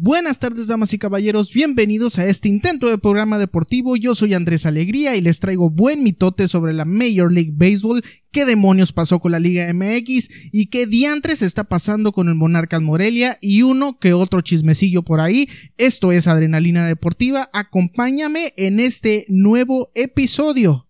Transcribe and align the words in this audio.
Buenas 0.00 0.38
tardes, 0.38 0.68
damas 0.68 0.94
y 0.94 0.98
caballeros, 0.98 1.52
bienvenidos 1.52 2.20
a 2.20 2.26
este 2.26 2.48
intento 2.48 2.86
de 2.86 2.98
programa 2.98 3.36
deportivo. 3.36 3.96
Yo 3.96 4.14
soy 4.14 4.32
Andrés 4.32 4.64
Alegría 4.64 5.16
y 5.16 5.20
les 5.20 5.40
traigo 5.40 5.70
buen 5.70 6.04
mitote 6.04 6.46
sobre 6.46 6.72
la 6.72 6.84
Major 6.84 7.32
League 7.32 7.50
Baseball, 7.52 8.04
qué 8.30 8.44
demonios 8.44 8.92
pasó 8.92 9.18
con 9.18 9.32
la 9.32 9.40
Liga 9.40 9.66
MX 9.74 10.30
y 10.52 10.66
qué 10.66 10.86
diantres 10.86 11.42
está 11.42 11.64
pasando 11.64 12.12
con 12.12 12.28
el 12.28 12.36
Monarcas 12.36 12.80
Morelia 12.80 13.38
y 13.40 13.62
uno 13.62 13.98
que 13.98 14.12
otro 14.12 14.40
chismecillo 14.40 15.02
por 15.02 15.20
ahí. 15.20 15.48
Esto 15.78 16.12
es 16.12 16.28
Adrenalina 16.28 16.86
Deportiva, 16.86 17.50
acompáñame 17.52 18.54
en 18.56 18.78
este 18.78 19.26
nuevo 19.28 19.90
episodio. 19.96 20.86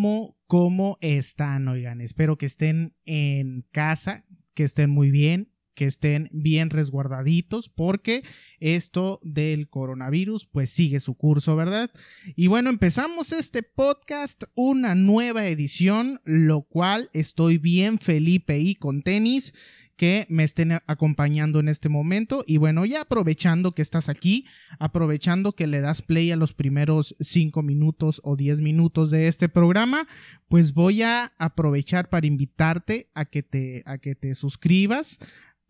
¿Cómo, 0.00 0.38
cómo 0.46 0.96
están? 1.02 1.68
Oigan, 1.68 2.00
espero 2.00 2.38
que 2.38 2.46
estén 2.46 2.96
en 3.04 3.66
casa, 3.70 4.24
que 4.54 4.64
estén 4.64 4.88
muy 4.88 5.10
bien, 5.10 5.52
que 5.74 5.84
estén 5.84 6.30
bien 6.32 6.70
resguardaditos 6.70 7.68
porque 7.68 8.24
esto 8.60 9.20
del 9.22 9.68
coronavirus 9.68 10.46
pues 10.46 10.70
sigue 10.70 11.00
su 11.00 11.16
curso, 11.18 11.54
¿verdad? 11.54 11.90
Y 12.34 12.46
bueno, 12.46 12.70
empezamos 12.70 13.32
este 13.32 13.62
podcast, 13.62 14.44
una 14.54 14.94
nueva 14.94 15.46
edición, 15.48 16.22
lo 16.24 16.62
cual 16.62 17.10
estoy 17.12 17.58
bien 17.58 17.98
Felipe 17.98 18.58
y 18.58 18.76
con 18.76 19.02
tenis 19.02 19.52
que 20.00 20.24
me 20.30 20.44
estén 20.44 20.72
acompañando 20.86 21.60
en 21.60 21.68
este 21.68 21.90
momento. 21.90 22.42
Y 22.46 22.56
bueno, 22.56 22.86
ya 22.86 23.02
aprovechando 23.02 23.72
que 23.72 23.82
estás 23.82 24.08
aquí, 24.08 24.46
aprovechando 24.78 25.52
que 25.52 25.66
le 25.66 25.82
das 25.82 26.00
play 26.00 26.30
a 26.30 26.36
los 26.36 26.54
primeros 26.54 27.14
5 27.20 27.62
minutos 27.62 28.22
o 28.24 28.34
10 28.34 28.62
minutos 28.62 29.10
de 29.10 29.28
este 29.28 29.50
programa, 29.50 30.08
pues 30.48 30.72
voy 30.72 31.02
a 31.02 31.34
aprovechar 31.36 32.08
para 32.08 32.26
invitarte 32.26 33.10
a 33.12 33.26
que 33.26 33.42
te, 33.42 33.82
a 33.84 33.98
que 33.98 34.14
te 34.14 34.34
suscribas 34.34 35.20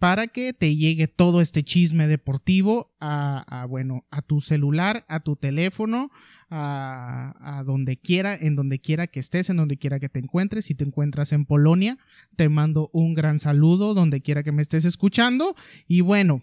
para 0.01 0.29
que 0.29 0.55
te 0.55 0.77
llegue 0.77 1.09
todo 1.09 1.43
este 1.43 1.63
chisme 1.63 2.09
deportivo 2.09 2.91
a, 3.01 3.67
bueno, 3.69 4.07
a 4.11 4.23
tu 4.23 4.41
celular, 4.41 5.05
a 5.09 5.21
tu 5.21 5.37
teléfono, 5.37 6.11
a, 6.49 7.35
a, 7.39 7.63
donde 7.65 7.99
quiera, 7.99 8.35
en 8.35 8.57
donde 8.57 8.79
quiera 8.79 9.09
que 9.09 9.21
estés, 9.21 9.51
en 9.51 9.59
donde 9.59 9.77
quiera 9.77 10.01
que 10.01 10.09
te 10.09 10.19
encuentres. 10.19 10.65
Si 10.65 10.75
te 10.75 10.85
encuentras 10.85 11.33
en 11.33 11.45
Polonia, 11.45 11.99
te 12.35 12.49
mando 12.49 12.89
un 12.95 13.13
gran 13.13 13.39
saludo 13.39 13.93
donde 13.93 14.23
quiera 14.23 14.43
que 14.43 14.53
me 14.53 14.63
estés 14.63 14.87
escuchando. 14.87 15.55
Y 15.87 16.01
bueno, 16.01 16.43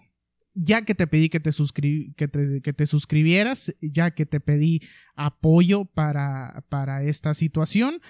ya 0.53 0.83
que 0.83 0.93
te 0.93 1.07
pedí 1.07 1.29
que 1.29 1.39
te, 1.39 1.49
que 2.15 2.27
te, 2.27 2.61
que 2.61 2.73
te 2.73 2.85
suscribieras, 2.85 3.75
ya 3.81 4.11
que 4.11 4.27
te 4.27 4.39
pedí 4.39 4.81
apoyo 5.15 5.85
para, 5.85 6.63
para 6.69 7.01
esta 7.01 7.33
situación, 7.33 8.01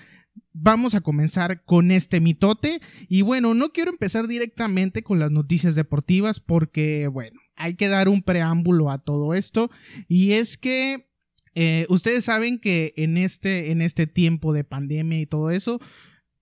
vamos 0.53 0.95
a 0.95 1.01
comenzar 1.01 1.63
con 1.63 1.91
este 1.91 2.19
mitote. 2.19 2.81
Y 3.07 3.21
bueno, 3.21 3.53
no 3.53 3.69
quiero 3.69 3.91
empezar 3.91 4.27
directamente 4.27 5.03
con 5.03 5.19
las 5.19 5.31
noticias 5.31 5.75
deportivas 5.75 6.39
porque, 6.39 7.07
bueno, 7.07 7.39
hay 7.55 7.75
que 7.75 7.87
dar 7.87 8.09
un 8.09 8.21
preámbulo 8.21 8.89
a 8.89 8.99
todo 8.99 9.33
esto. 9.33 9.69
Y 10.07 10.33
es 10.33 10.57
que 10.57 11.07
eh, 11.55 11.85
ustedes 11.89 12.25
saben 12.25 12.59
que 12.59 12.93
en 12.97 13.17
este, 13.17 13.71
en 13.71 13.81
este 13.81 14.07
tiempo 14.07 14.53
de 14.53 14.63
pandemia 14.63 15.19
y 15.19 15.25
todo 15.25 15.51
eso, 15.51 15.79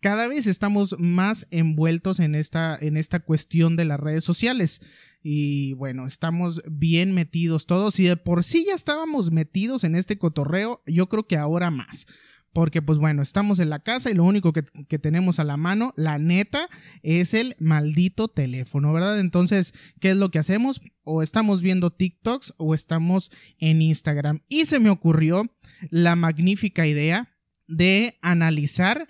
cada 0.02 0.28
vez 0.28 0.46
estamos 0.46 0.96
más 1.00 1.48
envueltos 1.50 2.20
en 2.20 2.36
esta, 2.36 2.78
en 2.80 2.98
esta 2.98 3.22
cuestión 3.22 3.76
de 3.76 3.86
las 3.86 4.00
redes 4.00 4.24
sociales. 4.24 4.82
Y 5.24 5.74
bueno, 5.74 6.06
estamos 6.06 6.62
bien 6.70 7.14
metidos 7.14 7.66
todos. 7.66 8.00
Y 8.00 8.04
de 8.04 8.16
por 8.16 8.44
sí 8.44 8.66
ya 8.68 8.76
estábamos 8.76 9.32
metidos 9.32 9.84
en 9.84 9.96
este 9.96 10.20
cotorreo, 10.20 10.84
yo 10.86 11.10
creo 11.10 11.26
que 11.26 11.38
ahora 11.38 11.72
más. 11.72 12.06
Porque 12.56 12.82
pues 12.82 13.00
bueno, 13.00 13.22
estamos 13.22 13.60
en 13.60 13.70
la 13.70 13.80
casa 13.80 14.10
y 14.10 14.14
lo 14.14 14.24
único 14.24 14.54
que, 14.54 14.64
tenemos 14.98 15.40
a 15.40 15.44
la 15.44 15.58
mano, 15.58 15.94
la 15.98 16.20
neta, 16.20 16.70
es 17.04 17.34
el 17.34 17.58
maldito 17.60 18.30
teléfono, 18.30 18.94
¿verdad? 18.94 19.20
Entonces, 19.20 19.74
¿qué 20.00 20.12
es 20.12 20.16
lo 20.16 20.32
que 20.32 20.40
hacemos? 20.40 20.80
O 21.04 21.22
estamos 21.22 21.62
viendo 21.62 21.90
TikToks 21.90 22.54
o 22.56 22.74
estamos 22.74 23.30
en 23.58 23.82
Instagram. 23.82 24.40
Y 24.48 24.68
se 24.68 24.80
me 24.80 24.90
ocurrió 24.90 25.52
la 25.90 26.16
magnífica 26.16 26.88
idea 26.88 27.36
de 27.68 28.18
analizar 28.22 29.10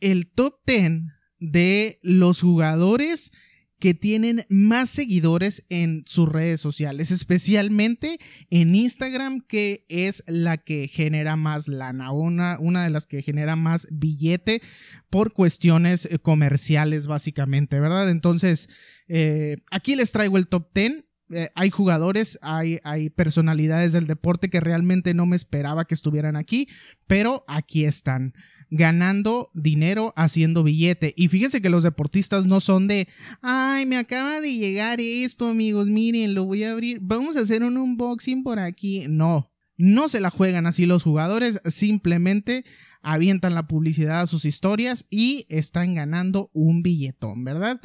el 0.00 0.26
top 0.26 0.54
10 0.66 1.02
de 1.38 1.98
los 2.00 2.40
jugadores 2.40 3.30
que 3.78 3.92
tienen 3.92 4.46
más 4.48 4.88
seguidores 4.88 5.64
en 5.68 6.02
sus 6.06 6.28
redes 6.28 6.60
sociales, 6.60 7.10
especialmente 7.10 8.18
en 8.50 8.74
Instagram, 8.74 9.40
que 9.40 9.84
es 9.88 10.24
la 10.26 10.56
que 10.56 10.88
genera 10.88 11.36
más 11.36 11.68
lana, 11.68 12.12
una, 12.12 12.58
una 12.58 12.84
de 12.84 12.90
las 12.90 13.06
que 13.06 13.22
genera 13.22 13.54
más 13.54 13.86
billete 13.90 14.62
por 15.10 15.32
cuestiones 15.32 16.06
eh, 16.06 16.18
comerciales, 16.18 17.06
básicamente, 17.06 17.78
¿verdad? 17.78 18.10
Entonces, 18.10 18.68
eh, 19.08 19.58
aquí 19.70 19.94
les 19.94 20.12
traigo 20.12 20.38
el 20.38 20.48
top 20.48 20.70
10. 20.74 21.04
Eh, 21.30 21.48
hay 21.54 21.70
jugadores, 21.70 22.38
hay, 22.40 22.78
hay 22.84 23.10
personalidades 23.10 23.92
del 23.92 24.06
deporte 24.06 24.48
que 24.48 24.60
realmente 24.60 25.12
no 25.12 25.26
me 25.26 25.36
esperaba 25.36 25.84
que 25.84 25.94
estuvieran 25.94 26.36
aquí, 26.36 26.68
pero 27.06 27.44
aquí 27.48 27.84
están 27.84 28.32
ganando 28.70 29.50
dinero 29.54 30.12
haciendo 30.16 30.62
billete. 30.62 31.14
Y 31.16 31.28
fíjense 31.28 31.62
que 31.62 31.70
los 31.70 31.82
deportistas 31.82 32.46
no 32.46 32.60
son 32.60 32.88
de, 32.88 33.08
ay, 33.42 33.86
me 33.86 33.96
acaba 33.96 34.40
de 34.40 34.54
llegar 34.54 35.00
esto, 35.00 35.48
amigos, 35.48 35.88
miren, 35.88 36.34
lo 36.34 36.44
voy 36.44 36.64
a 36.64 36.72
abrir, 36.72 36.98
vamos 37.00 37.36
a 37.36 37.40
hacer 37.40 37.62
un 37.62 37.76
unboxing 37.76 38.42
por 38.42 38.58
aquí. 38.58 39.04
No, 39.08 39.52
no 39.76 40.08
se 40.08 40.20
la 40.20 40.30
juegan 40.30 40.66
así 40.66 40.86
los 40.86 41.02
jugadores, 41.02 41.60
simplemente 41.66 42.64
avientan 43.02 43.54
la 43.54 43.68
publicidad 43.68 44.22
a 44.22 44.26
sus 44.26 44.44
historias 44.44 45.06
y 45.10 45.46
están 45.48 45.94
ganando 45.94 46.50
un 46.52 46.82
billetón, 46.82 47.44
¿verdad? 47.44 47.80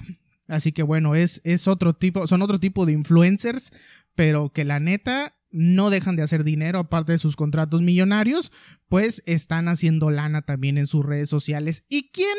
Así 0.47 0.71
que 0.71 0.83
bueno, 0.83 1.15
es, 1.15 1.41
es 1.43 1.67
otro 1.67 1.93
tipo, 1.93 2.25
son 2.27 2.41
otro 2.41 2.59
tipo 2.59 2.85
de 2.85 2.93
influencers, 2.93 3.71
pero 4.15 4.51
que 4.51 4.65
la 4.65 4.79
neta 4.79 5.35
no 5.51 5.89
dejan 5.89 6.15
de 6.15 6.23
hacer 6.23 6.43
dinero 6.43 6.79
aparte 6.79 7.11
de 7.11 7.19
sus 7.19 7.35
contratos 7.35 7.81
millonarios, 7.81 8.51
pues 8.87 9.21
están 9.25 9.67
haciendo 9.67 10.09
lana 10.09 10.41
también 10.41 10.77
en 10.77 10.87
sus 10.87 11.05
redes 11.05 11.29
sociales. 11.29 11.85
¿Y 11.89 12.09
quién? 12.11 12.37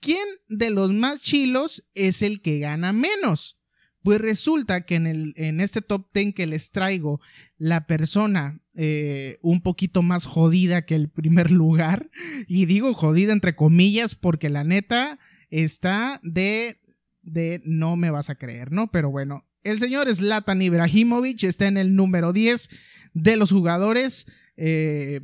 ¿Quién 0.00 0.26
de 0.48 0.70
los 0.70 0.92
más 0.92 1.22
chilos 1.22 1.86
es 1.94 2.22
el 2.22 2.40
que 2.40 2.58
gana 2.58 2.92
menos? 2.92 3.58
Pues 4.02 4.20
resulta 4.20 4.82
que 4.82 4.94
en, 4.94 5.06
el, 5.06 5.32
en 5.36 5.60
este 5.60 5.82
top 5.82 6.08
10 6.14 6.34
que 6.34 6.46
les 6.46 6.70
traigo, 6.70 7.20
la 7.58 7.86
persona 7.86 8.60
eh, 8.74 9.38
un 9.42 9.62
poquito 9.62 10.02
más 10.02 10.26
jodida 10.26 10.84
que 10.84 10.94
el 10.94 11.08
primer 11.08 11.50
lugar, 11.50 12.10
y 12.46 12.66
digo 12.66 12.94
jodida 12.94 13.32
entre 13.32 13.56
comillas 13.56 14.14
porque 14.14 14.48
la 14.48 14.64
neta 14.64 15.18
está 15.50 16.20
de, 16.22 16.80
de 17.22 17.62
no 17.64 17.96
me 17.96 18.10
vas 18.10 18.30
a 18.30 18.36
creer, 18.36 18.70
¿no? 18.70 18.90
Pero 18.90 19.10
bueno, 19.10 19.45
el 19.66 19.78
señor 19.78 20.12
Zlatan 20.14 20.62
Ibrahimovic 20.62 21.42
está 21.44 21.66
en 21.66 21.76
el 21.76 21.94
número 21.94 22.32
10 22.32 22.68
de 23.14 23.36
los 23.36 23.50
jugadores. 23.50 24.26
Eh, 24.56 25.20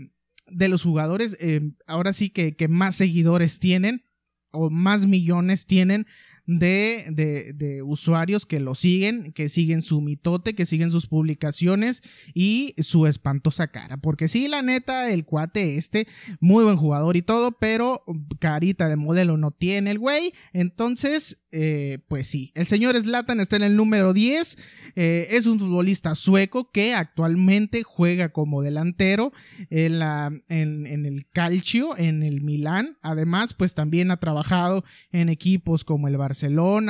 de 0.49 0.69
los 0.69 0.83
jugadores, 0.83 1.39
eh, 1.41 1.73
ahora 1.87 2.13
sí 2.13 2.29
que, 2.29 2.55
que, 2.55 2.69
más 2.69 2.95
seguidores 2.97 3.59
tienen 3.59 4.05
o 4.51 4.69
más 4.69 5.07
millones 5.07 5.65
tienen 5.65 6.07
de, 6.47 7.07
de, 7.11 7.53
de, 7.53 7.83
usuarios 7.83 8.47
que 8.47 8.59
lo 8.59 8.75
siguen, 8.75 9.33
que 9.33 9.49
siguen 9.49 9.81
su 9.81 10.01
mitote, 10.01 10.55
que 10.55 10.67
siguen 10.67 10.91
sus 10.91 11.07
publicaciones 11.07 12.03
y 12.35 12.75
su 12.79 13.07
espantosa 13.07 13.69
cara. 13.69 13.97
Porque 13.99 14.27
sí, 14.27 14.49
la 14.49 14.63
neta, 14.63 15.11
el 15.11 15.25
cuate 15.25 15.77
este, 15.77 16.09
muy 16.41 16.65
buen 16.65 16.77
jugador 16.77 17.17
y 17.17 17.23
todo, 17.23 17.53
pero 17.53 18.03
carita 18.41 18.89
de 18.89 18.97
modelo 18.97 19.37
no 19.37 19.53
tiene 19.53 19.93
el 19.93 19.99
güey. 19.99 20.33
Entonces, 20.53 21.39
eh, 21.53 22.01
pues 22.09 22.27
sí, 22.27 22.51
el 22.55 22.67
señor 22.67 22.99
Slatan 22.99 23.39
está 23.39 23.57
en 23.57 23.63
el 23.63 23.77
número 23.77 24.13
10, 24.13 24.59
eh, 24.97 25.29
es 25.31 25.47
un 25.47 25.61
futbolista 25.61 26.15
sueco 26.15 26.71
que 26.73 26.95
actualmente 26.95 27.83
juega 27.83 28.31
como 28.31 28.63
delantero 28.63 29.33
en, 29.71 29.99
la, 29.99 30.31
en, 30.49 30.87
en, 30.87 31.07
el 31.07 31.27
Calcio, 31.29 31.97
en 31.97 32.23
el 32.23 32.41
Milán, 32.41 32.97
además 33.03 33.55
pues 33.55 33.75
también 33.75 34.11
ha 34.11 34.17
trabajado 34.17 34.83
en 35.13 35.29
equipos 35.29 35.85
como 35.85 36.09
el 36.09 36.17
Barcelona 36.17 36.32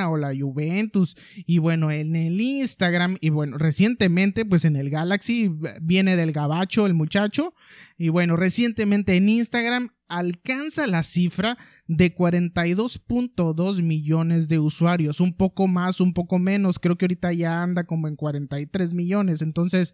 o 0.09 0.17
la 0.17 0.33
Juventus 0.37 1.15
y 1.45 1.57
bueno, 1.57 1.91
en 1.91 2.15
el 2.15 2.39
Instagram 2.39 3.17
y 3.19 3.29
bueno, 3.29 3.57
recientemente 3.57 4.45
pues 4.45 4.65
en 4.65 4.75
el 4.75 4.89
Galaxy 4.89 5.51
viene 5.81 6.15
del 6.15 6.31
Gabacho 6.31 6.85
el 6.85 6.93
muchacho 6.93 7.53
y 7.97 8.09
bueno, 8.09 8.35
recientemente 8.35 9.15
en 9.15 9.29
Instagram 9.29 9.89
alcanza 10.07 10.87
la 10.87 11.03
cifra 11.03 11.57
de 11.87 12.15
42.2 12.15 13.81
millones 13.81 14.47
de 14.47 14.59
usuarios, 14.59 15.19
un 15.19 15.35
poco 15.35 15.67
más, 15.67 15.99
un 15.99 16.13
poco 16.13 16.39
menos, 16.39 16.79
creo 16.79 16.97
que 16.97 17.05
ahorita 17.05 17.33
ya 17.33 17.63
anda 17.63 17.85
como 17.85 18.07
en 18.07 18.15
43 18.15 18.93
millones, 18.93 19.41
entonces 19.41 19.93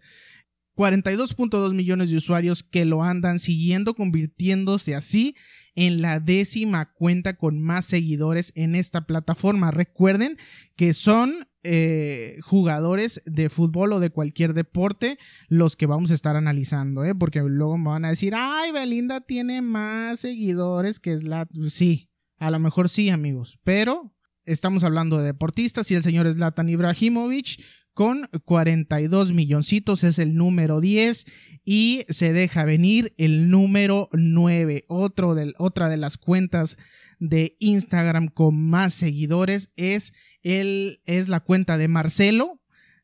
42.2 0.76 1.74
millones 1.74 2.10
de 2.10 2.16
usuarios 2.16 2.62
que 2.62 2.84
lo 2.84 3.02
andan 3.02 3.38
siguiendo, 3.38 3.94
convirtiéndose 3.94 4.94
así 4.94 5.36
en 5.74 6.02
la 6.02 6.20
décima 6.20 6.92
cuenta 6.92 7.36
con 7.36 7.60
más 7.60 7.86
seguidores 7.86 8.52
en 8.54 8.74
esta 8.74 9.06
plataforma. 9.06 9.70
Recuerden 9.70 10.36
que 10.76 10.94
son 10.94 11.48
eh, 11.62 12.38
jugadores 12.42 13.22
de 13.26 13.50
fútbol 13.50 13.92
o 13.92 14.00
de 14.00 14.10
cualquier 14.10 14.54
deporte 14.54 15.18
los 15.48 15.76
que 15.76 15.86
vamos 15.86 16.10
a 16.10 16.14
estar 16.14 16.36
analizando, 16.36 17.04
¿eh? 17.04 17.14
porque 17.14 17.40
luego 17.40 17.76
me 17.76 17.90
van 17.90 18.04
a 18.04 18.10
decir, 18.10 18.32
ay, 18.34 18.72
Belinda 18.72 19.20
tiene 19.20 19.60
más 19.60 20.20
seguidores 20.20 21.00
que 21.00 21.12
es 21.12 21.22
la... 21.22 21.46
Sí, 21.68 22.10
a 22.38 22.50
lo 22.50 22.58
mejor 22.58 22.88
sí, 22.88 23.10
amigos, 23.10 23.58
pero 23.62 24.14
estamos 24.44 24.84
hablando 24.84 25.18
de 25.18 25.24
deportistas 25.24 25.90
y 25.90 25.94
el 25.94 26.02
señor 26.02 26.32
Zlatan 26.32 26.68
Ibrahimovic 26.68 27.62
con 27.94 28.28
42 28.44 29.32
milloncitos 29.32 30.04
es 30.04 30.18
el 30.18 30.34
número 30.34 30.80
10 30.80 31.26
y 31.64 32.04
se 32.08 32.32
deja 32.32 32.64
venir 32.64 33.14
el 33.18 33.50
número 33.50 34.08
9, 34.12 34.84
otro 34.88 35.34
otra 35.58 35.88
de 35.88 35.96
las 35.96 36.16
cuentas 36.16 36.76
de 37.18 37.56
Instagram 37.60 38.28
con 38.28 38.68
más 38.68 38.94
seguidores 38.94 39.72
es, 39.76 40.12
el, 40.42 41.00
es 41.04 41.28
la 41.28 41.40
cuenta 41.40 41.76
de 41.78 41.88
Marcelo, 41.88 42.60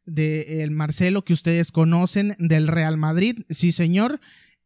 de 0.07 0.63
el 0.63 0.71
Marcelo 0.71 1.25
que 1.25 1.33
ustedes 1.33 1.73
conocen 1.73 2.35
del 2.39 2.69
Real 2.69 2.97
Madrid, 2.97 3.41
sí 3.51 3.73
señor, 3.73 4.21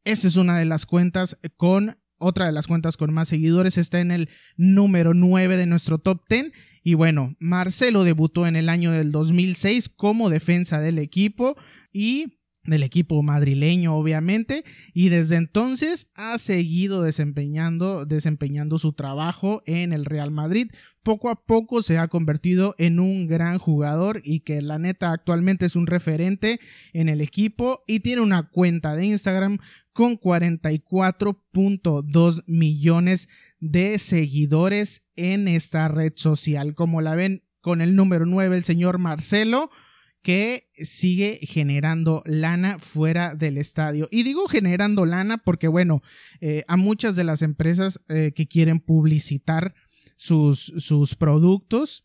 esa 0.05 0.29
es 0.29 0.37
una 0.37 0.59
de 0.59 0.65
las 0.65 0.87
cuentas 0.87 1.39
con 1.57 1.99
otra 2.19 2.47
de 2.47 2.53
las 2.53 2.67
cuentas 2.67 2.97
con 2.97 3.13
más 3.13 3.29
seguidores, 3.29 3.79
está 3.79 4.01
en 4.01 4.13
el 4.13 4.29
número 4.57 5.15
9 5.15 5.57
de 5.57 5.67
nuestro 5.67 5.99
top 5.99 6.23
10 6.29 6.53
y 6.83 6.95
bueno, 6.95 7.37
Marcelo 7.39 8.05
debutó 8.05 8.47
en 8.47 8.57
el 8.57 8.69
año 8.69 8.93
del 8.93 9.13
2006 9.13 9.89
como 9.89 10.31
defensa 10.31 10.81
del 10.81 10.99
equipo 10.99 11.57
y 11.93 12.39
del 12.65 12.83
equipo 12.83 13.23
madrileño 13.23 13.97
obviamente 13.97 14.65
y 14.93 15.09
desde 15.09 15.37
entonces 15.37 16.11
ha 16.15 16.37
seguido 16.39 17.03
desempeñando 17.03 18.05
desempeñando 18.05 18.77
su 18.77 18.93
trabajo 18.93 19.63
en 19.67 19.95
el 19.95 20.05
Real 20.05 20.31
Madrid. 20.31 20.71
Poco 21.03 21.31
a 21.31 21.47
poco 21.47 21.81
se 21.81 21.97
ha 21.97 22.09
convertido 22.09 22.75
en 22.77 23.01
un 23.01 23.27
gran 23.27 23.59
jugador 23.59 24.21
y 24.25 24.41
que 24.41 24.61
la 24.61 24.79
neta 24.79 25.13
actualmente 25.13 25.65
es 25.67 25.75
un 25.75 25.87
referente 25.87 26.61
en 26.93 27.09
el 27.09 27.23
equipo 27.23 27.83
y 27.87 28.01
tiene 28.01 28.21
una 28.21 28.51
cuenta 28.51 28.95
de 28.95 29.07
Instagram 29.07 29.57
con 29.93 30.19
44.2 30.19 32.45
millones 32.47 33.27
de 33.27 33.50
seguidores 33.99 35.07
en 35.17 35.49
esta 35.49 35.89
red 35.89 36.13
social. 36.17 36.75
Como 36.75 37.01
la 37.01 37.15
ven 37.15 37.45
con 37.61 37.81
el 37.81 37.95
número 37.95 38.27
9, 38.27 38.57
el 38.57 38.65
señor 38.65 38.99
Marcelo, 38.99 39.71
que 40.23 40.69
sigue 40.77 41.41
generando 41.43 42.23
lana 42.27 42.79
fuera 42.79 43.35
del 43.35 43.59
estadio. 43.59 44.09
Y 44.11 44.23
digo 44.23 44.49
generando 44.49 45.07
lana 45.07 45.39
porque, 45.39 45.69
bueno, 45.69 46.03
eh, 46.41 46.65
a 46.69 46.77
muchas 46.77 47.17
de 47.17 47.25
las 47.25 47.43
empresas 47.43 48.01
eh, 48.09 48.33
que 48.35 48.47
quieren 48.47 48.81
publicitar 48.81 49.75
sus, 50.17 50.73
sus 50.77 51.15
productos, 51.15 52.05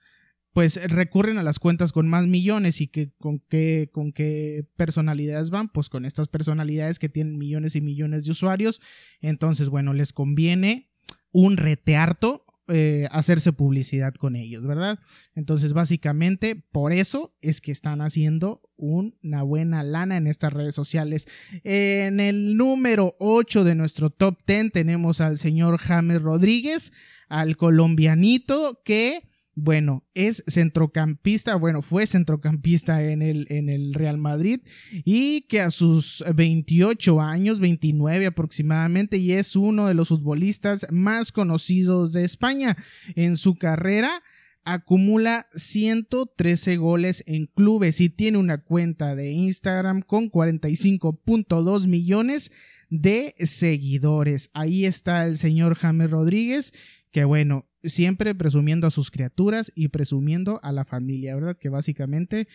pues 0.53 0.79
recurren 0.89 1.37
a 1.37 1.43
las 1.43 1.59
cuentas 1.59 1.91
con 1.91 2.07
más 2.07 2.27
millones 2.27 2.79
y 2.79 2.87
que 2.87 3.11
con 3.17 3.39
qué 3.39 3.89
con 3.91 4.13
qué 4.13 4.65
personalidades 4.77 5.49
van, 5.49 5.67
pues 5.67 5.89
con 5.89 6.05
estas 6.05 6.29
personalidades 6.29 6.97
que 6.97 7.09
tienen 7.09 7.37
millones 7.37 7.75
y 7.75 7.81
millones 7.81 8.23
de 8.23 8.31
usuarios, 8.31 8.79
entonces 9.19 9.67
bueno, 9.67 9.93
les 9.93 10.13
conviene 10.13 10.89
un 11.35 11.57
retearto 11.57 12.45
eh, 12.69 13.09
hacerse 13.11 13.51
publicidad 13.51 14.13
con 14.15 14.37
ellos, 14.37 14.65
¿verdad? 14.65 14.99
Entonces 15.35 15.73
básicamente 15.73 16.55
por 16.55 16.93
eso 16.93 17.35
es 17.41 17.59
que 17.59 17.73
están 17.73 18.01
haciendo 18.01 18.61
una 18.77 19.43
buena 19.43 19.83
lana 19.83 20.15
en 20.15 20.27
estas 20.27 20.53
redes 20.53 20.73
sociales. 20.73 21.27
En 21.65 22.21
el 22.21 22.55
número 22.55 23.17
8 23.19 23.65
de 23.65 23.75
nuestro 23.75 24.09
top 24.11 24.39
10 24.47 24.71
tenemos 24.71 25.19
al 25.19 25.37
señor 25.37 25.77
James 25.77 26.21
Rodríguez, 26.21 26.93
al 27.27 27.57
colombianito 27.57 28.81
que 28.85 29.27
bueno, 29.55 30.03
es 30.13 30.43
centrocampista, 30.47 31.55
bueno, 31.55 31.81
fue 31.81 32.05
centrocampista 32.07 33.01
en 33.03 33.21
el, 33.21 33.47
en 33.49 33.69
el 33.69 33.93
Real 33.93 34.17
Madrid 34.17 34.59
y 35.05 35.43
que 35.43 35.61
a 35.61 35.71
sus 35.71 36.23
28 36.35 37.21
años, 37.21 37.61
29 37.61 38.25
aproximadamente, 38.25 39.17
y 39.17 39.31
es 39.31 39.55
uno 39.55 39.87
de 39.87 39.93
los 39.93 40.09
futbolistas 40.09 40.85
más 40.91 41.31
conocidos 41.31 42.11
de 42.11 42.25
España. 42.25 42.75
En 43.15 43.37
su 43.37 43.55
carrera 43.55 44.21
acumula 44.65 45.47
113 45.53 46.75
goles 46.75 47.23
en 47.25 47.45
clubes 47.45 48.01
y 48.01 48.09
tiene 48.09 48.39
una 48.39 48.61
cuenta 48.61 49.15
de 49.15 49.31
Instagram 49.31 50.01
con 50.01 50.29
45.2 50.29 51.87
millones 51.87 52.51
de 52.89 53.35
seguidores. 53.39 54.49
Ahí 54.53 54.85
está 54.85 55.25
el 55.25 55.37
señor 55.37 55.75
James 55.75 56.09
Rodríguez, 56.09 56.73
que 57.11 57.23
bueno, 57.23 57.69
siempre 57.87 58.35
presumiendo 58.35 58.87
a 58.87 58.91
sus 58.91 59.11
criaturas 59.11 59.71
y 59.75 59.89
presumiendo 59.89 60.59
a 60.63 60.71
la 60.71 60.85
familia, 60.85 61.35
¿verdad? 61.35 61.57
Que 61.57 61.69
básicamente, 61.69 62.47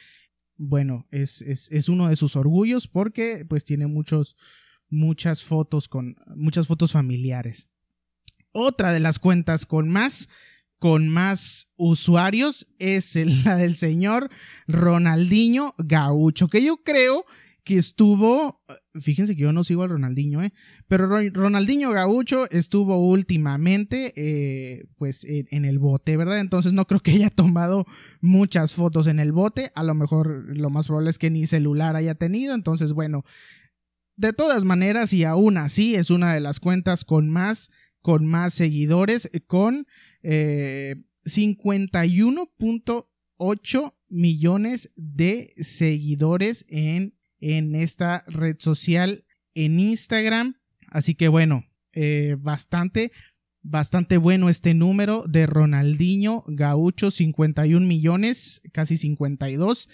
bueno, 0.56 1.06
es, 1.11 1.43
es, 1.43 1.88
uno 1.88 2.09
de 2.09 2.17
sus 2.17 2.37
orgullos 2.37 2.88
porque 2.88 3.44
pues 3.49 3.65
tiene 3.65 3.87
muchos, 3.87 4.37
muchas 4.88 5.43
fotos 5.43 5.88
con, 5.88 6.17
muchas 6.37 6.67
fotos 6.67 6.93
familiares. 6.93 7.69
Otra 8.53 8.93
de 8.93 9.00
las 9.00 9.19
cuentas 9.19 9.67
con 9.67 9.88
más, 9.88 10.29
con 10.79 11.09
más 11.09 11.73
usuarios 11.77 12.67
es 12.79 13.15
la 13.44 13.56
del 13.56 13.77
señor 13.77 14.31
Ronaldinho 14.67 15.75
Gaucho, 15.79 16.49
que 16.49 16.62
yo 16.65 16.79
creo 16.82 17.25
que 17.64 17.76
estuvo, 17.76 18.62
fíjense 19.00 19.36
que 19.36 19.42
yo 19.42 19.52
no 19.52 19.64
sigo 19.64 19.82
a 19.82 19.88
Ronaldinho, 19.88 20.42
¿eh? 20.42 20.52
pero 20.88 21.06
Ronaldinho 21.06 21.90
Gaucho 21.90 22.50
estuvo 22.50 22.98
últimamente, 22.98 24.12
eh, 24.16 24.84
pues, 24.96 25.24
en, 25.24 25.64
el 25.64 25.78
bote, 25.78 26.16
¿verdad? 26.16 26.40
Entonces 26.40 26.72
no 26.72 26.86
creo 26.86 27.00
que 27.00 27.12
haya 27.12 27.30
tomado 27.30 27.86
muchas 28.20 28.74
fotos 28.74 29.06
en 29.06 29.20
el 29.20 29.32
bote, 29.32 29.72
a 29.74 29.82
lo 29.82 29.94
mejor 29.94 30.56
lo 30.56 30.70
más 30.70 30.86
probable 30.86 31.10
es 31.10 31.18
que 31.18 31.30
ni 31.30 31.46
celular 31.46 31.96
haya 31.96 32.14
tenido, 32.14 32.54
entonces, 32.54 32.92
bueno, 32.92 33.24
de 34.16 34.32
todas 34.32 34.64
maneras 34.64 35.12
y 35.12 35.24
aún 35.24 35.56
así 35.56 35.94
es 35.94 36.10
una 36.10 36.34
de 36.34 36.40
las 36.40 36.60
cuentas 36.60 37.04
con 37.04 37.30
más, 37.30 37.70
con 38.02 38.26
más 38.26 38.54
seguidores, 38.54 39.30
con 39.46 39.86
eh, 40.22 40.96
51.8 41.24 43.94
millones 44.08 44.90
de 44.96 45.54
seguidores 45.58 46.64
en 46.68 47.19
en 47.40 47.75
esta 47.75 48.25
red 48.26 48.56
social 48.58 49.25
en 49.54 49.81
Instagram. 49.81 50.60
Así 50.88 51.14
que 51.14 51.28
bueno, 51.28 51.64
eh, 51.92 52.37
bastante, 52.38 53.12
bastante 53.62 54.16
bueno 54.16 54.48
este 54.48 54.75
número 54.75 55.25
de 55.26 55.46
Ronaldinho 55.46 56.44
Gaucho, 56.46 57.10
51 57.10 57.86
millones, 57.86 58.62
casi 58.72 58.96
52. 58.96 59.88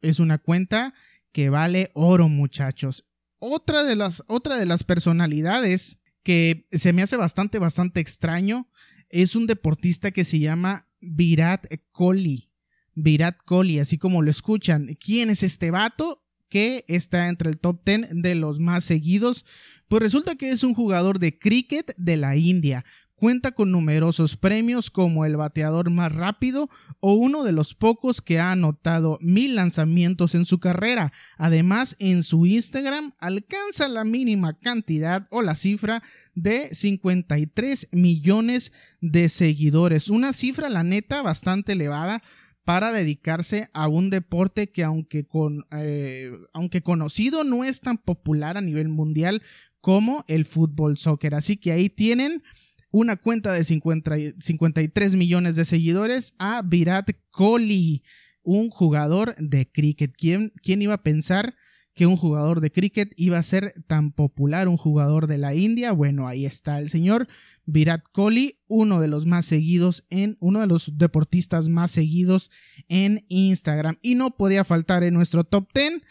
Es 0.00 0.18
una 0.18 0.38
cuenta 0.38 0.94
que 1.32 1.50
vale 1.50 1.90
oro, 1.94 2.28
muchachos. 2.28 3.06
Otra 3.38 3.84
de 3.84 3.96
las, 3.96 4.24
otra 4.26 4.56
de 4.56 4.66
las 4.66 4.84
personalidades 4.84 6.00
que 6.22 6.66
se 6.72 6.92
me 6.92 7.02
hace 7.02 7.16
bastante, 7.16 7.58
bastante 7.58 8.00
extraño 8.00 8.68
es 9.10 9.36
un 9.36 9.46
deportista 9.46 10.10
que 10.10 10.24
se 10.24 10.38
llama 10.40 10.88
Virat 11.00 11.66
Kohli. 11.92 12.50
Virat 12.94 13.36
Kohli, 13.44 13.78
así 13.78 13.98
como 13.98 14.22
lo 14.22 14.30
escuchan. 14.30 14.96
¿Quién 14.98 15.30
es 15.30 15.42
este 15.42 15.70
vato? 15.70 16.25
Que 16.48 16.84
está 16.88 17.28
entre 17.28 17.50
el 17.50 17.58
top 17.58 17.80
10 17.84 18.08
de 18.12 18.34
los 18.34 18.60
más 18.60 18.84
seguidos, 18.84 19.44
pues 19.88 20.02
resulta 20.02 20.34
que 20.36 20.50
es 20.50 20.62
un 20.62 20.74
jugador 20.74 21.18
de 21.18 21.38
cricket 21.38 21.94
de 21.96 22.16
la 22.16 22.36
India. 22.36 22.84
Cuenta 23.14 23.52
con 23.52 23.70
numerosos 23.70 24.36
premios 24.36 24.90
como 24.90 25.24
el 25.24 25.38
bateador 25.38 25.88
más 25.90 26.12
rápido 26.12 26.68
o 27.00 27.14
uno 27.14 27.44
de 27.44 27.52
los 27.52 27.74
pocos 27.74 28.20
que 28.20 28.38
ha 28.38 28.52
anotado 28.52 29.16
mil 29.22 29.54
lanzamientos 29.54 30.34
en 30.34 30.44
su 30.44 30.60
carrera. 30.60 31.14
Además, 31.38 31.96
en 31.98 32.22
su 32.22 32.44
Instagram 32.44 33.12
alcanza 33.18 33.88
la 33.88 34.04
mínima 34.04 34.58
cantidad 34.58 35.28
o 35.30 35.40
la 35.40 35.54
cifra 35.54 36.02
de 36.34 36.68
53 36.74 37.88
millones 37.92 38.72
de 39.00 39.30
seguidores. 39.30 40.10
Una 40.10 40.34
cifra, 40.34 40.68
la 40.68 40.82
neta, 40.82 41.22
bastante 41.22 41.72
elevada 41.72 42.22
para 42.66 42.90
dedicarse 42.90 43.70
a 43.72 43.86
un 43.86 44.10
deporte 44.10 44.72
que 44.72 44.82
aunque, 44.82 45.24
con, 45.24 45.66
eh, 45.70 46.32
aunque 46.52 46.82
conocido 46.82 47.44
no 47.44 47.62
es 47.62 47.80
tan 47.80 47.96
popular 47.96 48.56
a 48.56 48.60
nivel 48.60 48.88
mundial 48.88 49.40
como 49.80 50.24
el 50.26 50.44
fútbol 50.44 50.98
soccer. 50.98 51.36
Así 51.36 51.58
que 51.58 51.70
ahí 51.70 51.88
tienen 51.88 52.42
una 52.90 53.14
cuenta 53.14 53.52
de 53.52 53.62
53 53.62 55.14
millones 55.14 55.54
de 55.54 55.64
seguidores 55.64 56.34
a 56.40 56.60
Virat 56.62 57.10
Kohli, 57.30 58.02
un 58.42 58.68
jugador 58.70 59.36
de 59.38 59.70
cricket. 59.70 60.12
¿Quién, 60.18 60.52
¿Quién 60.60 60.82
iba 60.82 60.94
a 60.94 61.02
pensar 61.04 61.54
que 61.96 62.06
un 62.06 62.18
jugador 62.18 62.60
de 62.60 62.70
cricket 62.70 63.14
iba 63.16 63.38
a 63.38 63.42
ser 63.42 63.74
tan 63.86 64.12
popular, 64.12 64.68
un 64.68 64.76
jugador 64.76 65.26
de 65.26 65.38
la 65.38 65.54
India? 65.54 65.92
Bueno, 65.92 66.28
ahí 66.28 66.44
está 66.44 66.78
el 66.78 66.90
señor 66.90 67.26
Virat 67.64 68.04
Kohli, 68.12 68.60
uno 68.68 69.00
de 69.00 69.08
los 69.08 69.24
más 69.24 69.46
seguidos 69.46 70.04
en, 70.10 70.36
uno 70.38 70.60
de 70.60 70.66
los 70.66 70.98
deportistas 70.98 71.70
más 71.70 71.90
seguidos 71.90 72.50
en 72.88 73.24
Instagram. 73.28 73.96
Y 74.02 74.14
no 74.14 74.36
podía 74.36 74.62
faltar 74.62 75.04
en 75.04 75.14
nuestro 75.14 75.44
top 75.44 75.70
10 75.74 76.02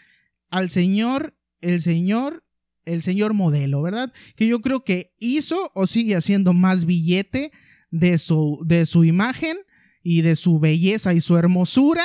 al 0.49 0.71
señor 0.71 1.37
el 1.61 1.81
señor 1.81 2.43
el 2.85 3.01
señor 3.01 3.33
modelo, 3.33 3.81
¿verdad? 3.81 4.11
Que 4.35 4.47
yo 4.47 4.61
creo 4.61 4.83
que 4.83 5.13
hizo 5.19 5.71
o 5.73 5.87
sigue 5.87 6.15
haciendo 6.15 6.53
más 6.53 6.85
billete 6.85 7.51
de 7.91 8.17
su, 8.17 8.59
de 8.65 8.85
su 8.85 9.03
imagen 9.03 9.57
y 10.03 10.21
de 10.21 10.35
su 10.35 10.59
belleza 10.59 11.13
y 11.13 11.21
su 11.21 11.37
hermosura 11.37 12.03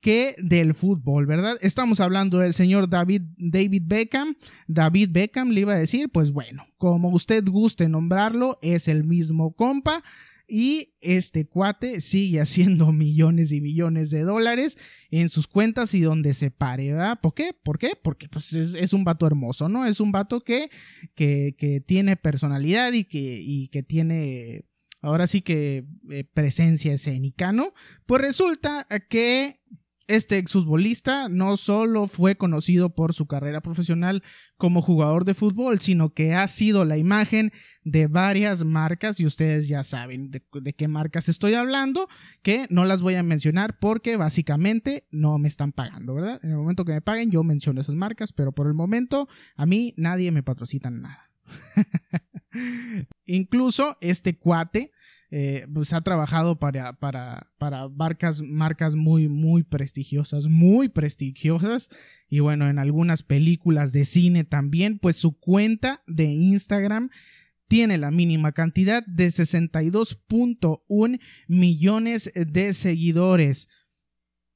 que 0.00 0.34
del 0.38 0.74
fútbol, 0.74 1.26
¿verdad? 1.26 1.58
Estamos 1.60 2.00
hablando 2.00 2.38
del 2.38 2.54
señor 2.54 2.88
David, 2.88 3.22
David 3.36 3.82
Beckham. 3.86 4.36
David 4.66 5.10
Beckham 5.12 5.50
le 5.50 5.60
iba 5.62 5.74
a 5.74 5.78
decir, 5.78 6.08
pues 6.08 6.32
bueno, 6.32 6.66
como 6.76 7.10
usted 7.10 7.44
guste 7.46 7.88
nombrarlo, 7.88 8.58
es 8.62 8.88
el 8.88 9.04
mismo 9.04 9.54
compa. 9.54 10.02
Y 10.50 10.94
este 11.02 11.46
cuate 11.46 12.00
sigue 12.00 12.40
haciendo 12.40 12.90
millones 12.92 13.52
y 13.52 13.60
millones 13.60 14.10
de 14.10 14.22
dólares 14.22 14.78
en 15.10 15.28
sus 15.28 15.46
cuentas 15.46 15.92
y 15.94 16.00
donde 16.00 16.32
se 16.32 16.50
pare, 16.50 16.92
¿verdad? 16.92 17.18
¿Por 17.20 17.34
qué? 17.34 17.52
¿Por 17.52 17.78
qué? 17.78 17.92
Porque 18.02 18.28
pues 18.28 18.54
es, 18.54 18.92
un 18.92 19.04
vato 19.04 19.26
hermoso, 19.26 19.68
¿no? 19.68 19.84
Es 19.84 20.00
un 20.00 20.10
vato 20.10 20.40
que, 20.40 20.70
que, 21.14 21.82
tiene 21.86 22.16
personalidad 22.16 22.92
y 22.92 23.04
que, 23.04 23.40
y 23.42 23.68
que 23.68 23.82
tiene 23.82 24.64
ahora 25.02 25.26
sí 25.26 25.42
que 25.42 25.84
eh, 26.10 26.24
presencia 26.24 26.94
escénica, 26.94 27.52
¿no? 27.52 27.74
Pues 28.06 28.22
resulta 28.22 28.86
que 29.08 29.57
este 30.08 30.38
exfutbolista 30.38 31.28
no 31.28 31.56
solo 31.58 32.06
fue 32.06 32.36
conocido 32.36 32.94
por 32.94 33.12
su 33.12 33.26
carrera 33.26 33.60
profesional 33.60 34.22
como 34.56 34.80
jugador 34.80 35.24
de 35.26 35.34
fútbol, 35.34 35.78
sino 35.80 36.14
que 36.14 36.34
ha 36.34 36.48
sido 36.48 36.86
la 36.86 36.96
imagen 36.96 37.52
de 37.84 38.06
varias 38.06 38.64
marcas 38.64 39.20
y 39.20 39.26
ustedes 39.26 39.68
ya 39.68 39.84
saben 39.84 40.30
de, 40.30 40.42
qué 40.74 40.88
marcas 40.88 41.28
estoy 41.28 41.54
hablando, 41.54 42.08
que 42.42 42.66
no 42.70 42.86
las 42.86 43.02
voy 43.02 43.16
a 43.16 43.22
mencionar 43.22 43.78
porque 43.78 44.16
básicamente 44.16 45.06
no 45.10 45.38
me 45.38 45.46
están 45.46 45.72
pagando, 45.72 46.14
¿verdad? 46.14 46.40
En 46.42 46.50
el 46.50 46.56
momento 46.56 46.86
que 46.86 46.92
me 46.92 47.02
paguen 47.02 47.30
yo 47.30 47.44
menciono 47.44 47.80
esas 47.80 47.94
marcas, 47.94 48.32
pero 48.32 48.52
por 48.52 48.66
el 48.66 48.74
momento 48.74 49.28
a 49.56 49.66
mí 49.66 49.92
nadie 49.98 50.32
me 50.32 50.42
patrocina 50.42 50.90
nada. 50.90 51.30
Incluso 53.26 53.98
este 54.00 54.38
cuate 54.38 54.90
eh, 55.30 55.66
pues 55.74 55.92
ha 55.92 56.00
trabajado 56.00 56.58
para, 56.58 56.94
para, 56.94 57.50
para 57.58 57.88
marcas, 57.90 58.40
marcas 58.40 58.94
muy, 58.94 59.28
muy 59.28 59.62
prestigiosas, 59.62 60.46
muy 60.48 60.88
prestigiosas. 60.88 61.90
Y 62.30 62.40
bueno, 62.40 62.70
en 62.70 62.78
algunas 62.78 63.22
películas 63.22 63.92
de 63.92 64.06
cine 64.06 64.44
también, 64.44 64.98
pues 64.98 65.16
su 65.16 65.38
cuenta 65.38 66.02
de 66.06 66.24
Instagram 66.24 67.10
tiene 67.68 67.98
la 67.98 68.10
mínima 68.10 68.52
cantidad 68.52 69.04
de 69.06 69.28
62.1 69.28 71.20
millones 71.46 72.32
de 72.34 72.72
seguidores. 72.72 73.68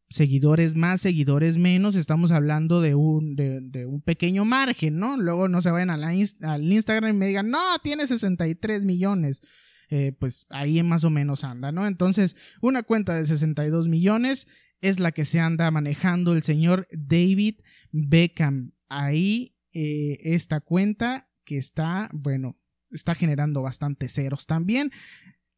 Seguidores 0.08 0.74
más, 0.74 1.02
seguidores 1.02 1.58
menos, 1.58 1.96
estamos 1.96 2.30
hablando 2.30 2.80
de 2.80 2.94
un, 2.94 3.36
de, 3.36 3.86
un 3.86 4.00
pequeño 4.02 4.46
margen, 4.46 4.98
¿no? 4.98 5.18
Luego 5.18 5.48
no 5.48 5.60
se 5.62 5.70
vayan 5.70 5.90
al 5.90 6.62
Instagram 6.72 7.14
y 7.14 7.18
me 7.18 7.26
digan, 7.26 7.50
no, 7.50 7.78
tiene 7.82 8.06
63 8.06 8.84
millones. 8.84 9.42
Eh, 9.94 10.12
pues 10.18 10.46
ahí 10.48 10.82
más 10.82 11.04
o 11.04 11.10
menos 11.10 11.44
anda, 11.44 11.70
¿no? 11.70 11.86
Entonces, 11.86 12.34
una 12.62 12.82
cuenta 12.82 13.14
de 13.14 13.26
62 13.26 13.88
millones 13.88 14.48
es 14.80 14.98
la 14.98 15.12
que 15.12 15.26
se 15.26 15.38
anda 15.38 15.70
manejando 15.70 16.32
el 16.32 16.42
señor 16.42 16.88
David 16.92 17.56
Beckham. 17.90 18.72
Ahí 18.88 19.54
eh, 19.74 20.18
esta 20.22 20.60
cuenta 20.60 21.28
que 21.44 21.58
está, 21.58 22.08
bueno, 22.14 22.56
está 22.90 23.14
generando 23.14 23.60
bastantes 23.60 24.14
ceros 24.14 24.46
también. 24.46 24.92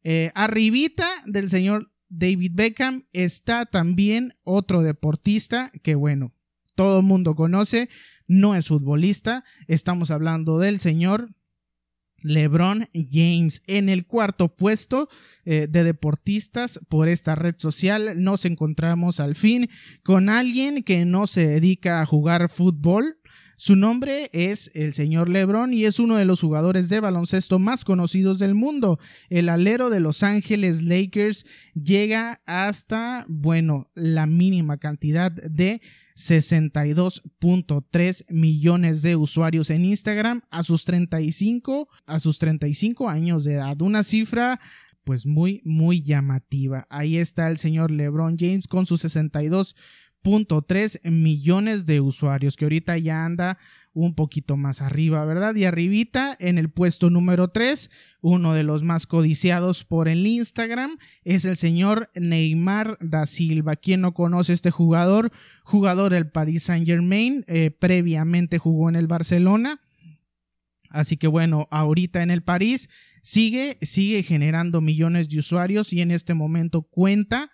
Eh, 0.03 0.31
arribita 0.35 1.07
del 1.25 1.47
señor 1.47 1.93
David 2.09 2.51
Beckham 2.55 3.07
está 3.13 3.65
también 3.65 4.33
otro 4.43 4.81
deportista 4.81 5.71
que, 5.81 5.95
bueno, 5.95 6.33
todo 6.75 6.99
el 6.99 7.05
mundo 7.05 7.35
conoce, 7.35 7.87
no 8.27 8.53
es 8.53 8.67
futbolista, 8.67 9.45
estamos 9.69 10.11
hablando 10.11 10.59
del 10.59 10.81
señor 10.81 11.33
LeBron 12.25 12.89
James. 12.93 13.61
En 13.67 13.87
el 13.87 14.05
cuarto 14.05 14.55
puesto 14.55 15.07
eh, 15.45 15.67
de 15.69 15.83
deportistas 15.83 16.79
por 16.89 17.07
esta 17.07 17.35
red 17.35 17.55
social 17.57 18.21
nos 18.21 18.45
encontramos 18.45 19.19
al 19.19 19.35
fin 19.35 19.69
con 20.03 20.29
alguien 20.29 20.83
que 20.83 21.05
no 21.05 21.27
se 21.27 21.47
dedica 21.47 22.01
a 22.01 22.05
jugar 22.05 22.49
fútbol. 22.49 23.17
Su 23.57 23.77
nombre 23.77 24.29
es 24.33 24.69
el 24.73 24.93
señor 24.93 25.29
LeBron 25.29 25.73
y 25.73 25.85
es 25.85 25.99
uno 25.99 26.17
de 26.17 26.25
los 26.25 26.41
jugadores 26.41 26.89
de 26.89 26.99
baloncesto 26.99 27.57
más 27.57 27.85
conocidos 27.85 28.39
del 28.39 28.53
mundo. 28.53 28.99
El 29.29 29.47
alero 29.47 29.89
de 29.89 30.01
Los 30.01 30.23
Ángeles 30.23 30.81
Lakers 30.81 31.45
llega 31.73 32.41
hasta, 32.45 33.25
bueno, 33.29 33.91
la 33.95 34.25
mínima 34.25 34.77
cantidad 34.77 35.31
de 35.31 35.81
62.3 36.17 38.25
millones 38.29 39.01
de 39.01 39.17
usuarios 39.17 39.69
en 39.69 39.83
Instagram 39.85 40.41
a 40.49 40.63
sus 40.63 40.85
35 40.85 41.89
a 42.05 42.19
sus 42.19 42.39
35 42.39 43.09
años 43.09 43.43
de 43.43 43.55
edad, 43.55 43.81
una 43.81 44.03
cifra 44.03 44.61
pues 45.03 45.25
muy 45.25 45.61
muy 45.65 46.03
llamativa. 46.03 46.87
Ahí 46.89 47.17
está 47.17 47.49
el 47.49 47.57
señor 47.57 47.91
LeBron 47.91 48.37
James 48.39 48.67
con 48.67 48.85
sus 48.85 49.03
62.3 49.03 51.11
millones 51.11 51.85
de 51.85 51.99
usuarios 51.99 52.55
que 52.55 52.63
ahorita 52.65 52.97
ya 52.97 53.25
anda 53.25 53.57
un 53.95 54.13
poquito 54.13 54.57
más 54.57 54.81
arriba, 54.81 55.23
¿verdad? 55.23 55.55
Y 55.55 55.63
arribita, 55.63 56.35
en 56.39 56.57
el 56.57 56.69
puesto 56.69 57.09
número 57.09 57.47
3, 57.47 57.89
uno 58.21 58.53
de 58.53 58.63
los 58.63 58.83
más 58.83 59.07
codiciados 59.07 59.85
por 59.85 60.09
el 60.09 60.27
Instagram, 60.27 60.97
es 61.23 61.45
el 61.45 61.55
señor 61.55 62.11
Neymar 62.13 62.97
da 62.99 63.25
Silva. 63.25 63.77
¿Quién 63.77 64.01
no 64.01 64.13
conoce 64.13 64.51
este 64.51 64.69
jugador? 64.69 65.31
Jugador 65.63 66.11
del 66.11 66.29
Paris 66.29 66.63
Saint 66.63 66.85
Germain, 66.85 67.45
eh, 67.47 67.71
previamente 67.71 68.59
jugó 68.59 68.89
en 68.89 68.97
el 68.97 69.07
Barcelona. 69.07 69.79
Así 70.89 71.15
que 71.15 71.27
bueno, 71.27 71.69
ahorita 71.71 72.21
en 72.21 72.31
el 72.31 72.43
París 72.43 72.89
sigue, 73.21 73.77
sigue 73.81 74.23
generando 74.23 74.81
millones 74.81 75.29
de 75.29 75.39
usuarios 75.39 75.93
y 75.93 76.01
en 76.01 76.11
este 76.11 76.33
momento 76.33 76.81
cuenta, 76.83 77.49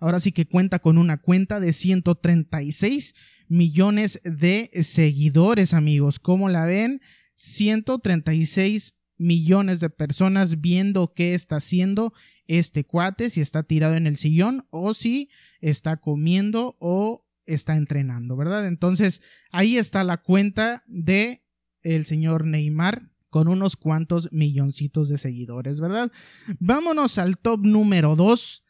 ahora 0.00 0.20
sí 0.20 0.32
que 0.32 0.46
cuenta 0.46 0.78
con 0.78 0.98
una 0.98 1.18
cuenta 1.18 1.60
de 1.60 1.72
136 1.72 3.14
millones 3.48 4.20
de 4.24 4.70
seguidores, 4.82 5.74
amigos. 5.74 6.18
¿Cómo 6.18 6.48
la 6.48 6.64
ven? 6.66 7.00
136 7.36 8.98
millones 9.18 9.80
de 9.80 9.90
personas 9.90 10.60
viendo 10.60 11.12
qué 11.14 11.34
está 11.34 11.56
haciendo 11.56 12.12
este 12.46 12.84
cuate, 12.84 13.30
si 13.30 13.40
está 13.40 13.62
tirado 13.62 13.94
en 13.94 14.06
el 14.06 14.16
sillón 14.16 14.66
o 14.70 14.94
si 14.94 15.30
está 15.60 15.96
comiendo 15.96 16.76
o 16.78 17.26
está 17.46 17.76
entrenando, 17.76 18.36
¿verdad? 18.36 18.66
Entonces, 18.66 19.22
ahí 19.50 19.78
está 19.78 20.04
la 20.04 20.18
cuenta 20.18 20.84
de 20.86 21.44
el 21.82 22.04
señor 22.04 22.46
Neymar 22.46 23.10
con 23.30 23.48
unos 23.48 23.76
cuantos 23.76 24.32
milloncitos 24.32 25.08
de 25.08 25.18
seguidores, 25.18 25.80
¿verdad? 25.80 26.10
Vámonos 26.58 27.18
al 27.18 27.38
top 27.38 27.64
número 27.64 28.16
2, 28.16 28.64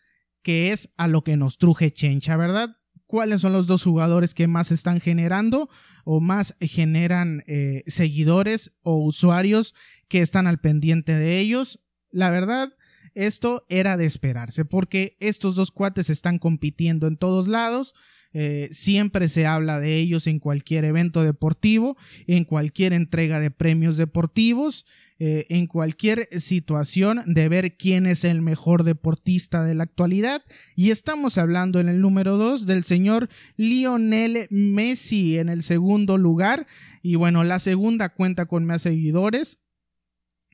que 0.47 0.71
es 0.71 0.95
a 0.97 1.09
lo 1.09 1.25
que 1.25 1.37
nos 1.37 1.59
truje 1.59 1.91
Chencha, 1.91 2.37
¿verdad? 2.37 2.76
cuáles 3.09 3.41
son 3.41 3.53
los 3.53 3.67
dos 3.67 3.83
jugadores 3.83 4.33
que 4.33 4.47
más 4.47 4.71
están 4.71 5.00
generando 5.00 5.69
o 6.05 6.21
más 6.21 6.57
generan 6.61 7.43
eh, 7.49 7.83
seguidores 7.88 8.76
o 8.83 8.97
usuarios 8.99 9.75
que 10.07 10.21
están 10.21 10.47
al 10.47 10.61
pendiente 10.61 11.17
de 11.17 11.41
ellos. 11.41 11.81
La 12.12 12.31
verdad, 12.31 12.73
esto 13.15 13.67
era 13.69 13.97
de 13.97 14.07
esperarse 14.07 14.65
porque 14.65 15.17
estos 15.19 15.57
dos 15.57 15.73
cuates 15.73 16.11
están 16.11 16.38
compitiendo 16.38 17.09
en 17.09 17.17
todos 17.17 17.49
lados. 17.49 17.93
Eh, 18.38 18.69
siempre 18.71 19.31
se 19.31 19.47
habla 19.47 19.81
de 19.81 19.97
ellos 19.97 20.26
en 20.26 20.40
cualquier 20.40 20.85
evento 20.85 21.23
deportivo, 21.23 21.97
en 22.26 22.45
cualquier 22.45 22.93
entrega 22.93 23.40
de 23.40 23.50
premios 23.50 23.97
deportivos. 23.97 24.85
Eh, 25.19 25.47
en 25.49 25.66
cualquier 25.66 26.28
situación 26.38 27.23
de 27.25 27.49
ver 27.49 27.78
quién 27.78 28.05
es 28.05 28.23
el 28.25 28.43
mejor 28.43 28.85
deportista 28.85 29.64
de 29.64 29.75
la 29.75 29.85
actualidad. 29.85 30.43
Y 30.75 30.90
estamos 30.90 31.38
hablando 31.38 31.81
en 31.81 31.88
el 31.88 32.02
número 32.02 32.37
2 32.37 32.66
del 32.66 32.85
señor 32.85 33.31
Lionel 33.57 34.47
Messi 34.50 35.38
en 35.38 35.49
el 35.49 35.62
segundo 35.62 36.19
lugar. 36.19 36.66
Y 37.00 37.14
bueno, 37.14 37.45
la 37.45 37.61
segunda 37.61 38.11
cuenta 38.11 38.45
con 38.45 38.66
más 38.66 38.83
seguidores 38.83 39.61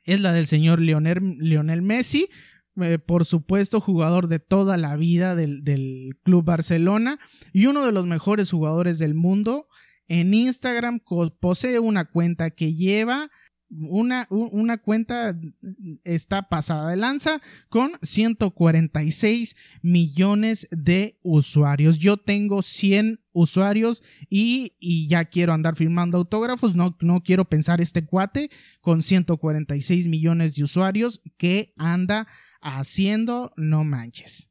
es 0.05 0.21
la 0.21 0.33
del 0.33 0.47
señor 0.47 0.81
Lionel, 0.81 1.39
Lionel 1.39 1.83
Messi. 1.83 2.29
Por 3.07 3.25
supuesto, 3.25 3.81
jugador 3.81 4.29
de 4.29 4.38
toda 4.38 4.76
la 4.76 4.97
vida 4.97 5.35
del, 5.37 5.62
del 5.62 6.19
Club 6.23 6.45
Barcelona 6.45 7.19
y 7.52 7.67
uno 7.67 7.85
de 7.85 7.93
los 7.93 8.07
mejores 8.07 8.50
jugadores 8.50 8.99
del 8.99 9.14
mundo. 9.14 9.69
En 10.09 10.35
Instagram 10.35 11.00
posee 11.41 11.79
una 11.79 12.07
cuenta 12.07 12.50
que 12.50 12.75
lleva 12.75 13.31
una, 13.73 14.26
una 14.31 14.79
cuenta 14.79 15.38
está 16.05 16.49
pasada 16.49 16.91
de 16.91 16.97
lanza 16.97 17.41
con 17.69 17.93
146 18.02 19.57
millones 19.83 20.69
de 20.71 21.19
usuarios. 21.23 21.99
Yo 21.99 22.17
tengo 22.19 22.62
100 22.62 23.21
usuarios 23.33 24.02
y, 24.29 24.76
y, 24.79 25.09
ya 25.09 25.25
quiero 25.25 25.52
andar 25.52 25.75
firmando 25.75 26.19
autógrafos. 26.19 26.75
No, 26.75 26.97
no 27.00 27.23
quiero 27.23 27.47
pensar 27.47 27.81
este 27.81 28.05
cuate 28.05 28.50
con 28.81 29.00
146 29.00 30.09
millones 30.09 30.55
de 30.55 30.64
usuarios 30.64 31.23
que 31.38 31.73
anda 31.76 32.29
haciendo, 32.62 33.52
no 33.57 33.85
manches. 33.85 34.50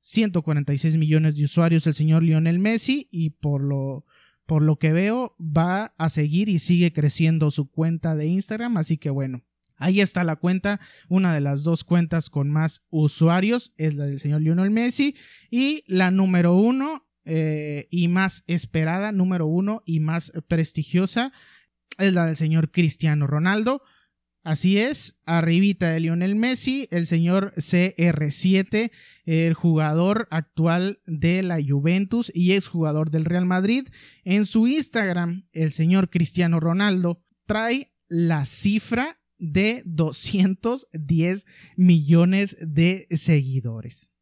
146 0.00 0.96
millones 0.96 1.36
de 1.36 1.44
usuarios 1.44 1.86
el 1.86 1.94
señor 1.94 2.22
Lionel 2.22 2.58
Messi 2.58 3.08
y 3.10 3.30
por 3.30 3.62
lo 3.62 4.04
por 4.46 4.62
lo 4.62 4.78
que 4.78 4.92
veo, 4.92 5.36
va 5.40 5.92
a 5.98 6.08
seguir 6.08 6.48
y 6.48 6.60
sigue 6.60 6.92
creciendo 6.92 7.50
su 7.50 7.68
cuenta 7.68 8.14
de 8.14 8.26
Instagram. 8.26 8.76
Así 8.76 8.96
que 8.96 9.10
bueno, 9.10 9.44
ahí 9.76 10.00
está 10.00 10.24
la 10.24 10.36
cuenta. 10.36 10.80
Una 11.08 11.34
de 11.34 11.40
las 11.40 11.64
dos 11.64 11.84
cuentas 11.84 12.30
con 12.30 12.50
más 12.50 12.86
usuarios 12.88 13.74
es 13.76 13.94
la 13.94 14.04
del 14.04 14.20
señor 14.20 14.42
Lionel 14.42 14.70
Messi. 14.70 15.16
Y 15.50 15.82
la 15.88 16.12
número 16.12 16.54
uno 16.54 17.08
eh, 17.24 17.88
y 17.90 18.06
más 18.06 18.44
esperada, 18.46 19.10
número 19.10 19.46
uno 19.46 19.82
y 19.84 19.98
más 19.98 20.32
prestigiosa, 20.46 21.32
es 21.98 22.14
la 22.14 22.26
del 22.26 22.36
señor 22.36 22.70
Cristiano 22.70 23.26
Ronaldo. 23.26 23.82
Así 24.46 24.78
es, 24.78 25.18
arribita 25.24 25.90
de 25.90 25.98
Lionel 25.98 26.36
Messi, 26.36 26.86
el 26.92 27.06
señor 27.06 27.52
CR7, 27.56 28.92
el 29.24 29.54
jugador 29.54 30.28
actual 30.30 31.00
de 31.04 31.42
la 31.42 31.58
Juventus 31.60 32.30
y 32.32 32.52
es 32.52 32.68
jugador 32.68 33.10
del 33.10 33.24
Real 33.24 33.44
Madrid. 33.44 33.88
En 34.22 34.46
su 34.46 34.68
Instagram, 34.68 35.48
el 35.50 35.72
señor 35.72 36.10
Cristiano 36.10 36.60
Ronaldo 36.60 37.20
trae 37.46 37.92
la 38.06 38.44
cifra 38.44 39.18
de 39.36 39.82
210 39.84 41.44
millones 41.74 42.56
de 42.60 43.08
seguidores. 43.10 44.12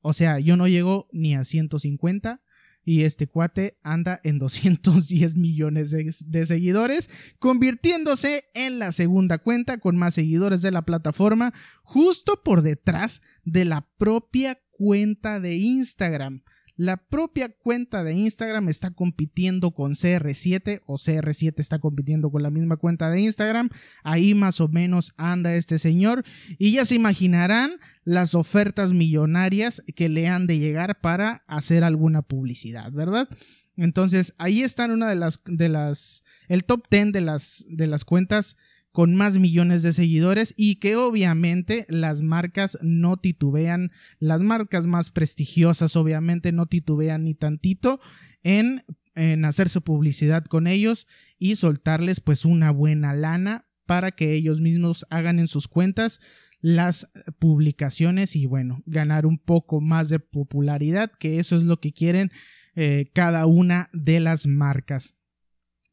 O 0.00 0.12
sea, 0.12 0.40
yo 0.40 0.56
no 0.56 0.66
llego 0.66 1.08
ni 1.12 1.36
a 1.36 1.44
150, 1.44 2.42
y 2.84 3.02
este 3.02 3.26
cuate 3.26 3.78
anda 3.82 4.20
en 4.24 4.38
210 4.40 5.36
millones 5.36 5.90
de, 5.90 6.44
seguidores, 6.44 7.10
convirtiéndose 7.38 8.44
en 8.54 8.78
la 8.78 8.92
segunda 8.92 9.38
cuenta 9.38 9.78
con 9.78 9.96
más 9.96 10.14
seguidores 10.14 10.62
de 10.62 10.70
la 10.70 10.82
plataforma, 10.82 11.52
justo 11.82 12.42
por 12.42 12.62
detrás 12.62 13.22
de 13.44 13.64
la 13.64 13.88
propia 13.98 14.60
cuenta 14.70 15.40
de 15.40 15.56
Instagram. 15.56 16.42
La 16.80 16.96
propia 16.96 17.50
cuenta 17.50 18.02
de 18.02 18.14
Instagram 18.14 18.70
está 18.70 18.90
compitiendo 18.90 19.72
con 19.72 19.92
CR7 19.92 20.80
o 20.86 20.94
CR7 20.94 21.52
está 21.58 21.78
compitiendo 21.78 22.30
con 22.30 22.42
la 22.42 22.48
misma 22.48 22.78
cuenta 22.78 23.10
de 23.10 23.20
Instagram. 23.20 23.68
Ahí 24.02 24.32
más 24.32 24.62
o 24.62 24.68
menos 24.68 25.12
anda 25.18 25.54
este 25.54 25.78
señor 25.78 26.24
y 26.58 26.72
ya 26.72 26.86
se 26.86 26.94
imaginarán 26.94 27.72
las 28.04 28.34
ofertas 28.34 28.94
millonarias 28.94 29.82
que 29.94 30.08
le 30.08 30.26
han 30.28 30.46
de 30.46 30.58
llegar 30.58 31.02
para 31.02 31.44
hacer 31.48 31.84
alguna 31.84 32.22
publicidad, 32.22 32.90
¿verdad? 32.92 33.28
Entonces 33.76 34.32
ahí 34.38 34.62
están 34.62 34.90
una 34.90 35.10
de 35.10 35.16
las 35.16 35.42
de 35.44 35.68
las 35.68 36.24
el 36.48 36.64
top 36.64 36.86
10 36.90 37.12
de 37.12 37.20
las 37.20 37.66
de 37.68 37.88
las 37.88 38.06
cuentas 38.06 38.56
con 38.92 39.14
más 39.14 39.38
millones 39.38 39.82
de 39.82 39.92
seguidores 39.92 40.54
y 40.56 40.76
que 40.76 40.96
obviamente 40.96 41.86
las 41.88 42.22
marcas 42.22 42.78
no 42.82 43.16
titubean, 43.16 43.92
las 44.18 44.42
marcas 44.42 44.86
más 44.86 45.10
prestigiosas 45.10 45.96
obviamente 45.96 46.52
no 46.52 46.66
titubean 46.66 47.24
ni 47.24 47.34
tantito 47.34 48.00
en, 48.42 48.84
en 49.14 49.44
hacerse 49.44 49.80
publicidad 49.80 50.44
con 50.44 50.66
ellos 50.66 51.06
y 51.38 51.56
soltarles 51.56 52.20
pues 52.20 52.44
una 52.44 52.70
buena 52.70 53.14
lana 53.14 53.66
para 53.86 54.10
que 54.10 54.34
ellos 54.34 54.60
mismos 54.60 55.06
hagan 55.10 55.38
en 55.38 55.46
sus 55.46 55.68
cuentas 55.68 56.20
las 56.60 57.10
publicaciones 57.38 58.36
y 58.36 58.46
bueno, 58.46 58.82
ganar 58.86 59.26
un 59.26 59.38
poco 59.38 59.80
más 59.80 60.08
de 60.10 60.20
popularidad, 60.20 61.10
que 61.18 61.38
eso 61.38 61.56
es 61.56 61.62
lo 61.62 61.80
que 61.80 61.92
quieren 61.92 62.30
eh, 62.74 63.10
cada 63.14 63.46
una 63.46 63.88
de 63.92 64.20
las 64.20 64.46
marcas. 64.46 65.19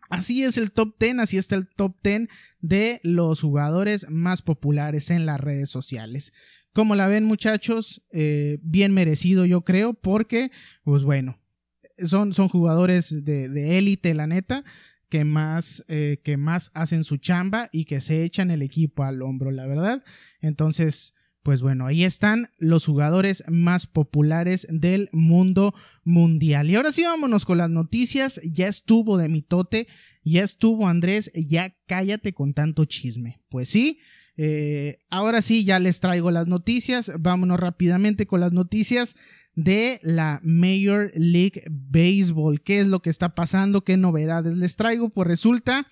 Así 0.10 0.44
es 0.44 0.58
el 0.58 0.72
top 0.72 0.96
10, 1.00 1.20
así 1.20 1.38
está 1.38 1.56
el 1.56 1.68
top 1.68 1.96
10 2.04 2.28
de 2.62 3.00
los 3.04 3.42
jugadores 3.42 4.08
más 4.10 4.42
populares 4.42 5.10
en 5.10 5.26
las 5.26 5.40
redes 5.40 5.70
sociales. 5.70 6.34
Como 6.74 6.96
la 6.96 7.08
ven 7.08 7.24
muchachos, 7.24 8.04
eh, 8.12 8.60
bien 8.62 8.94
merecido 8.94 9.46
yo 9.46 9.62
creo, 9.62 9.94
porque, 9.94 10.52
pues 10.84 11.04
bueno, 11.04 11.40
son, 11.98 12.34
son 12.34 12.50
jugadores 12.50 13.26
de 13.26 13.78
élite, 13.78 14.14
la 14.14 14.28
neta, 14.28 14.64
que 15.10 15.24
más, 15.24 15.86
eh, 15.88 16.20
que 16.24 16.38
más 16.38 16.72
hacen 16.74 17.04
su 17.04 17.18
chamba 17.18 17.70
y 17.72 17.86
que 17.86 18.02
se 18.02 18.24
echan 18.24 18.52
el 18.52 18.62
equipo 18.62 19.04
al 19.04 19.22
hombro, 19.22 19.52
la 19.52 19.66
verdad. 19.66 20.04
Entonces, 20.42 21.14
pues 21.48 21.62
bueno, 21.62 21.88
ahí 21.88 22.04
están 22.04 22.50
los 22.58 22.86
jugadores 22.86 23.42
más 23.48 23.88
populares 23.88 24.68
del 24.70 25.08
mundo 25.14 25.74
mundial. 26.04 26.70
Y 26.70 26.76
ahora 26.76 26.92
sí, 26.92 27.04
vámonos 27.04 27.46
con 27.46 27.58
las 27.58 27.70
noticias. 27.70 28.42
Ya 28.44 28.68
estuvo 28.68 29.18
de 29.18 29.30
mitote, 29.30 29.88
ya 30.26 30.44
estuvo 30.44 30.90
Andrés, 30.90 31.32
ya 31.34 31.74
cállate 31.86 32.34
con 32.34 32.54
tanto 32.54 32.84
chisme. 32.84 33.40
Pues 33.48 33.70
sí, 33.70 34.00
eh, 34.36 34.98
ahora 35.10 35.42
sí, 35.42 35.64
ya 35.64 35.80
les 35.80 36.02
traigo 36.02 36.32
las 36.32 36.50
noticias. 36.50 37.14
Vámonos 37.18 37.62
rápidamente 37.62 38.28
con 38.28 38.42
las 38.42 38.52
noticias 38.52 39.16
de 39.56 40.02
la 40.04 40.42
Major 40.44 41.14
League 41.16 41.64
Baseball. 41.70 42.62
¿Qué 42.62 42.82
es 42.82 42.88
lo 42.88 43.02
que 43.02 43.10
está 43.10 43.36
pasando? 43.36 43.86
¿Qué 43.86 43.96
novedades 43.96 44.58
les 44.58 44.76
traigo? 44.76 45.12
Pues 45.12 45.30
resulta 45.30 45.88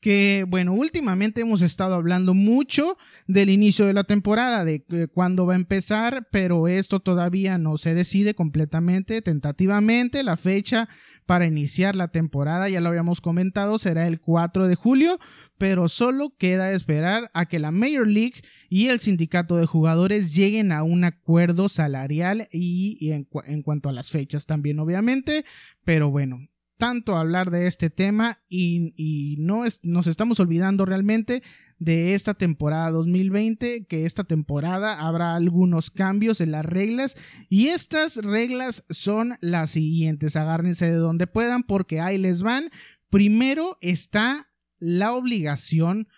que, 0.00 0.44
bueno, 0.48 0.74
últimamente 0.74 1.40
hemos 1.40 1.62
estado 1.62 1.94
hablando 1.94 2.34
mucho 2.34 2.96
del 3.26 3.50
inicio 3.50 3.86
de 3.86 3.92
la 3.92 4.04
temporada, 4.04 4.64
de 4.64 5.08
cuándo 5.12 5.46
va 5.46 5.54
a 5.54 5.56
empezar, 5.56 6.28
pero 6.30 6.68
esto 6.68 7.00
todavía 7.00 7.58
no 7.58 7.76
se 7.76 7.94
decide 7.94 8.34
completamente, 8.34 9.22
tentativamente, 9.22 10.22
la 10.22 10.36
fecha 10.36 10.88
para 11.28 11.44
iniciar 11.44 11.94
la 11.94 12.08
temporada, 12.08 12.70
ya 12.70 12.80
lo 12.80 12.88
habíamos 12.88 13.20
comentado, 13.20 13.78
será 13.78 14.06
el 14.06 14.18
4 14.18 14.66
de 14.66 14.76
julio, 14.76 15.18
pero 15.58 15.86
solo 15.90 16.34
queda 16.38 16.72
esperar 16.72 17.30
a 17.34 17.44
que 17.44 17.58
la 17.58 17.70
Major 17.70 18.06
League 18.06 18.40
y 18.70 18.86
el 18.86 18.98
sindicato 18.98 19.58
de 19.58 19.66
jugadores 19.66 20.34
lleguen 20.34 20.72
a 20.72 20.82
un 20.84 21.04
acuerdo 21.04 21.68
salarial 21.68 22.48
y, 22.50 23.10
en, 23.12 23.28
en 23.44 23.62
cuanto 23.62 23.90
a 23.90 23.92
las 23.92 24.10
fechas 24.10 24.46
también, 24.46 24.78
obviamente, 24.78 25.44
pero 25.84 26.10
bueno, 26.10 26.48
tanto 26.78 27.16
hablar 27.16 27.50
de 27.50 27.66
este 27.66 27.90
tema 27.90 28.40
y, 28.48 29.36
no 29.38 29.64
nos 29.82 30.06
estamos 30.06 30.40
olvidando 30.40 30.84
realmente 30.84 31.42
de 31.78 32.14
esta 32.14 32.34
temporada 32.34 32.90
2020, 32.90 33.86
que 33.86 34.06
esta 34.06 34.24
temporada 34.24 34.94
habrá 35.00 35.34
algunos 35.34 35.90
cambios 35.90 36.40
en 36.40 36.52
las 36.52 36.64
reglas 36.64 37.16
y 37.48 37.68
estas 37.68 38.16
reglas 38.16 38.84
son 38.88 39.36
las 39.40 39.72
siguientes, 39.72 40.36
agárrense 40.36 40.86
de 40.86 40.96
donde 40.96 41.26
puedan 41.26 41.64
porque 41.64 42.00
ahí 42.00 42.16
les 42.16 42.42
van. 42.42 42.70
Primero 43.10 43.76
está 43.80 44.48
la 44.78 45.12
obligación 45.12 46.08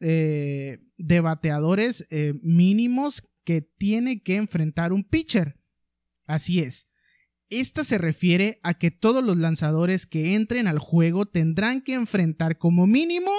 eh, 0.00 0.80
de 0.96 1.20
bateadores 1.20 2.06
eh, 2.10 2.34
mínimos 2.42 3.22
que 3.44 3.62
tiene 3.62 4.22
que 4.22 4.36
enfrentar 4.36 4.92
un 4.92 5.04
pitcher. 5.04 5.58
Así 6.26 6.60
es. 6.60 6.88
Esta 7.50 7.82
se 7.84 7.98
refiere 7.98 8.60
a 8.62 8.74
que 8.74 8.90
todos 8.90 9.24
los 9.24 9.36
lanzadores 9.36 10.06
que 10.06 10.34
entren 10.34 10.66
al 10.66 10.78
juego 10.78 11.26
tendrán 11.26 11.80
que 11.80 11.94
enfrentar 11.94 12.58
como 12.58 12.86
mínimo 12.86 13.30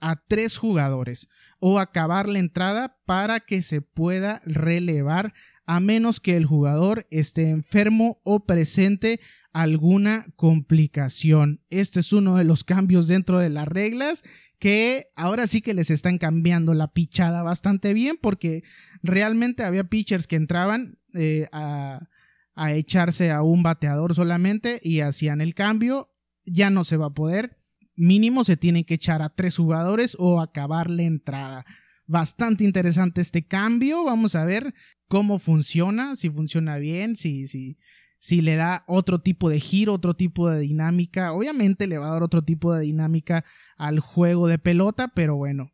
a 0.00 0.16
tres 0.16 0.58
jugadores 0.58 1.28
o 1.60 1.78
acabar 1.78 2.28
la 2.28 2.40
entrada 2.40 2.98
para 3.06 3.40
que 3.40 3.62
se 3.62 3.80
pueda 3.80 4.42
relevar 4.44 5.32
a 5.66 5.80
menos 5.80 6.20
que 6.20 6.36
el 6.36 6.44
jugador 6.44 7.06
esté 7.10 7.48
enfermo 7.48 8.20
o 8.22 8.44
presente 8.44 9.20
alguna 9.54 10.26
complicación. 10.36 11.62
Este 11.70 12.00
es 12.00 12.12
uno 12.12 12.36
de 12.36 12.44
los 12.44 12.64
cambios 12.64 13.08
dentro 13.08 13.38
de 13.38 13.48
las 13.48 13.66
reglas 13.66 14.24
que 14.58 15.08
ahora 15.16 15.46
sí 15.46 15.62
que 15.62 15.74
les 15.74 15.90
están 15.90 16.18
cambiando 16.18 16.74
la 16.74 16.92
pichada 16.92 17.42
bastante 17.42 17.94
bien 17.94 18.18
porque 18.20 18.62
realmente 19.02 19.62
había 19.62 19.84
pitchers 19.84 20.26
que 20.26 20.36
entraban 20.36 20.98
eh, 21.14 21.48
a 21.52 22.08
a 22.54 22.72
echarse 22.72 23.30
a 23.30 23.42
un 23.42 23.62
bateador 23.62 24.14
solamente 24.14 24.80
y 24.82 25.00
hacían 25.00 25.40
el 25.40 25.54
cambio. 25.54 26.10
Ya 26.44 26.70
no 26.70 26.84
se 26.84 26.96
va 26.96 27.06
a 27.06 27.14
poder. 27.14 27.58
Mínimo 27.96 28.44
se 28.44 28.56
tiene 28.56 28.84
que 28.84 28.94
echar 28.94 29.22
a 29.22 29.30
tres 29.30 29.56
jugadores 29.56 30.16
o 30.18 30.40
acabar 30.40 30.90
la 30.90 31.02
entrada. 31.02 31.64
Bastante 32.06 32.64
interesante 32.64 33.20
este 33.20 33.46
cambio. 33.46 34.04
Vamos 34.04 34.34
a 34.34 34.44
ver 34.44 34.74
cómo 35.08 35.38
funciona, 35.38 36.16
si 36.16 36.30
funciona 36.30 36.76
bien, 36.76 37.16
si, 37.16 37.46
si, 37.46 37.78
si 38.18 38.40
le 38.40 38.56
da 38.56 38.84
otro 38.86 39.20
tipo 39.20 39.48
de 39.48 39.60
giro, 39.60 39.94
otro 39.94 40.14
tipo 40.14 40.50
de 40.50 40.60
dinámica. 40.60 41.32
Obviamente 41.32 41.86
le 41.86 41.98
va 41.98 42.08
a 42.08 42.12
dar 42.12 42.22
otro 42.22 42.42
tipo 42.42 42.74
de 42.74 42.82
dinámica 42.82 43.44
al 43.76 44.00
juego 44.00 44.48
de 44.48 44.58
pelota, 44.58 45.08
pero 45.08 45.36
bueno, 45.36 45.73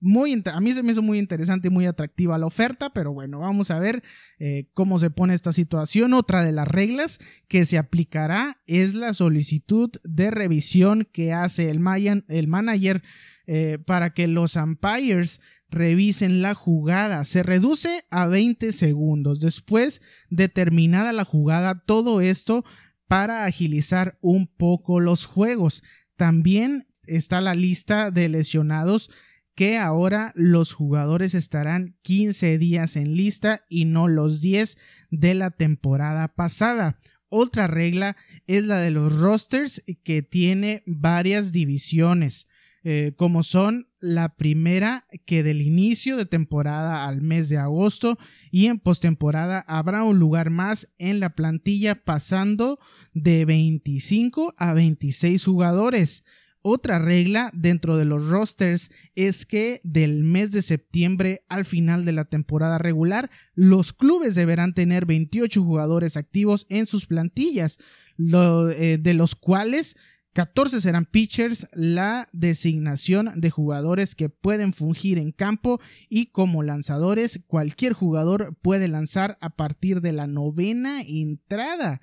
muy, 0.00 0.42
a 0.46 0.60
mí 0.60 0.72
se 0.72 0.82
me 0.82 0.92
hizo 0.92 1.02
muy 1.02 1.18
interesante 1.18 1.68
y 1.68 1.70
muy 1.70 1.84
atractiva 1.84 2.38
la 2.38 2.46
oferta, 2.46 2.90
pero 2.90 3.12
bueno, 3.12 3.40
vamos 3.40 3.70
a 3.70 3.78
ver 3.78 4.02
eh, 4.38 4.66
cómo 4.72 4.98
se 4.98 5.10
pone 5.10 5.34
esta 5.34 5.52
situación. 5.52 6.14
Otra 6.14 6.42
de 6.42 6.52
las 6.52 6.66
reglas 6.66 7.20
que 7.48 7.66
se 7.66 7.76
aplicará 7.76 8.60
es 8.66 8.94
la 8.94 9.12
solicitud 9.12 9.90
de 10.02 10.30
revisión 10.30 11.06
que 11.12 11.34
hace 11.34 11.70
el, 11.70 11.80
el 12.28 12.48
manager 12.48 13.02
eh, 13.46 13.78
para 13.84 14.14
que 14.14 14.26
los 14.26 14.56
umpires 14.56 15.40
revisen 15.68 16.40
la 16.40 16.54
jugada. 16.54 17.24
Se 17.24 17.42
reduce 17.42 18.04
a 18.10 18.26
20 18.26 18.72
segundos. 18.72 19.40
Después 19.40 20.00
de 20.30 20.48
terminada 20.48 21.12
la 21.12 21.24
jugada, 21.24 21.82
todo 21.84 22.20
esto 22.22 22.64
para 23.06 23.44
agilizar 23.44 24.18
un 24.20 24.46
poco 24.46 25.00
los 25.00 25.26
juegos. 25.26 25.82
También 26.16 26.88
está 27.06 27.40
la 27.40 27.54
lista 27.54 28.10
de 28.10 28.28
lesionados 28.28 29.10
que 29.54 29.78
ahora 29.78 30.32
los 30.34 30.72
jugadores 30.72 31.34
estarán 31.34 31.96
15 32.02 32.58
días 32.58 32.96
en 32.96 33.14
lista 33.14 33.64
y 33.68 33.84
no 33.84 34.08
los 34.08 34.40
10 34.40 34.78
de 35.10 35.34
la 35.34 35.50
temporada 35.50 36.28
pasada. 36.28 36.98
Otra 37.28 37.66
regla 37.66 38.16
es 38.46 38.64
la 38.64 38.78
de 38.78 38.90
los 38.90 39.18
rosters 39.18 39.82
que 40.02 40.22
tiene 40.22 40.82
varias 40.86 41.52
divisiones. 41.52 42.48
Eh, 42.82 43.12
como 43.14 43.42
son 43.42 43.90
la 44.00 44.36
primera 44.36 45.06
que 45.26 45.42
del 45.42 45.60
inicio 45.60 46.16
de 46.16 46.24
temporada 46.24 47.06
al 47.06 47.20
mes 47.20 47.50
de 47.50 47.58
agosto 47.58 48.18
y 48.50 48.66
en 48.66 48.78
postemporada 48.78 49.60
habrá 49.68 50.02
un 50.02 50.18
lugar 50.18 50.48
más 50.48 50.88
en 50.96 51.20
la 51.20 51.34
plantilla 51.34 52.02
pasando 52.02 52.78
de 53.12 53.44
25 53.44 54.54
a 54.56 54.72
26 54.72 55.44
jugadores. 55.44 56.24
Otra 56.62 56.98
regla 56.98 57.50
dentro 57.54 57.96
de 57.96 58.04
los 58.04 58.28
rosters 58.28 58.90
es 59.14 59.46
que 59.46 59.80
del 59.82 60.24
mes 60.24 60.52
de 60.52 60.60
septiembre 60.60 61.42
al 61.48 61.64
final 61.64 62.04
de 62.04 62.12
la 62.12 62.26
temporada 62.26 62.76
regular, 62.76 63.30
los 63.54 63.94
clubes 63.94 64.34
deberán 64.34 64.74
tener 64.74 65.06
28 65.06 65.62
jugadores 65.62 66.18
activos 66.18 66.66
en 66.68 66.84
sus 66.84 67.06
plantillas, 67.06 67.78
eh, 68.18 68.98
de 69.00 69.14
los 69.14 69.34
cuales 69.34 69.96
14 70.34 70.82
serán 70.82 71.06
pitchers, 71.06 71.66
la 71.72 72.28
designación 72.32 73.40
de 73.40 73.50
jugadores 73.50 74.14
que 74.14 74.28
pueden 74.28 74.72
fungir 74.72 75.18
en 75.18 75.32
campo 75.32 75.80
y 76.08 76.26
como 76.26 76.62
lanzadores, 76.62 77.40
cualquier 77.46 77.94
jugador 77.94 78.56
puede 78.60 78.86
lanzar 78.86 79.38
a 79.40 79.56
partir 79.56 80.00
de 80.02 80.12
la 80.12 80.26
novena 80.26 81.00
entrada 81.00 82.00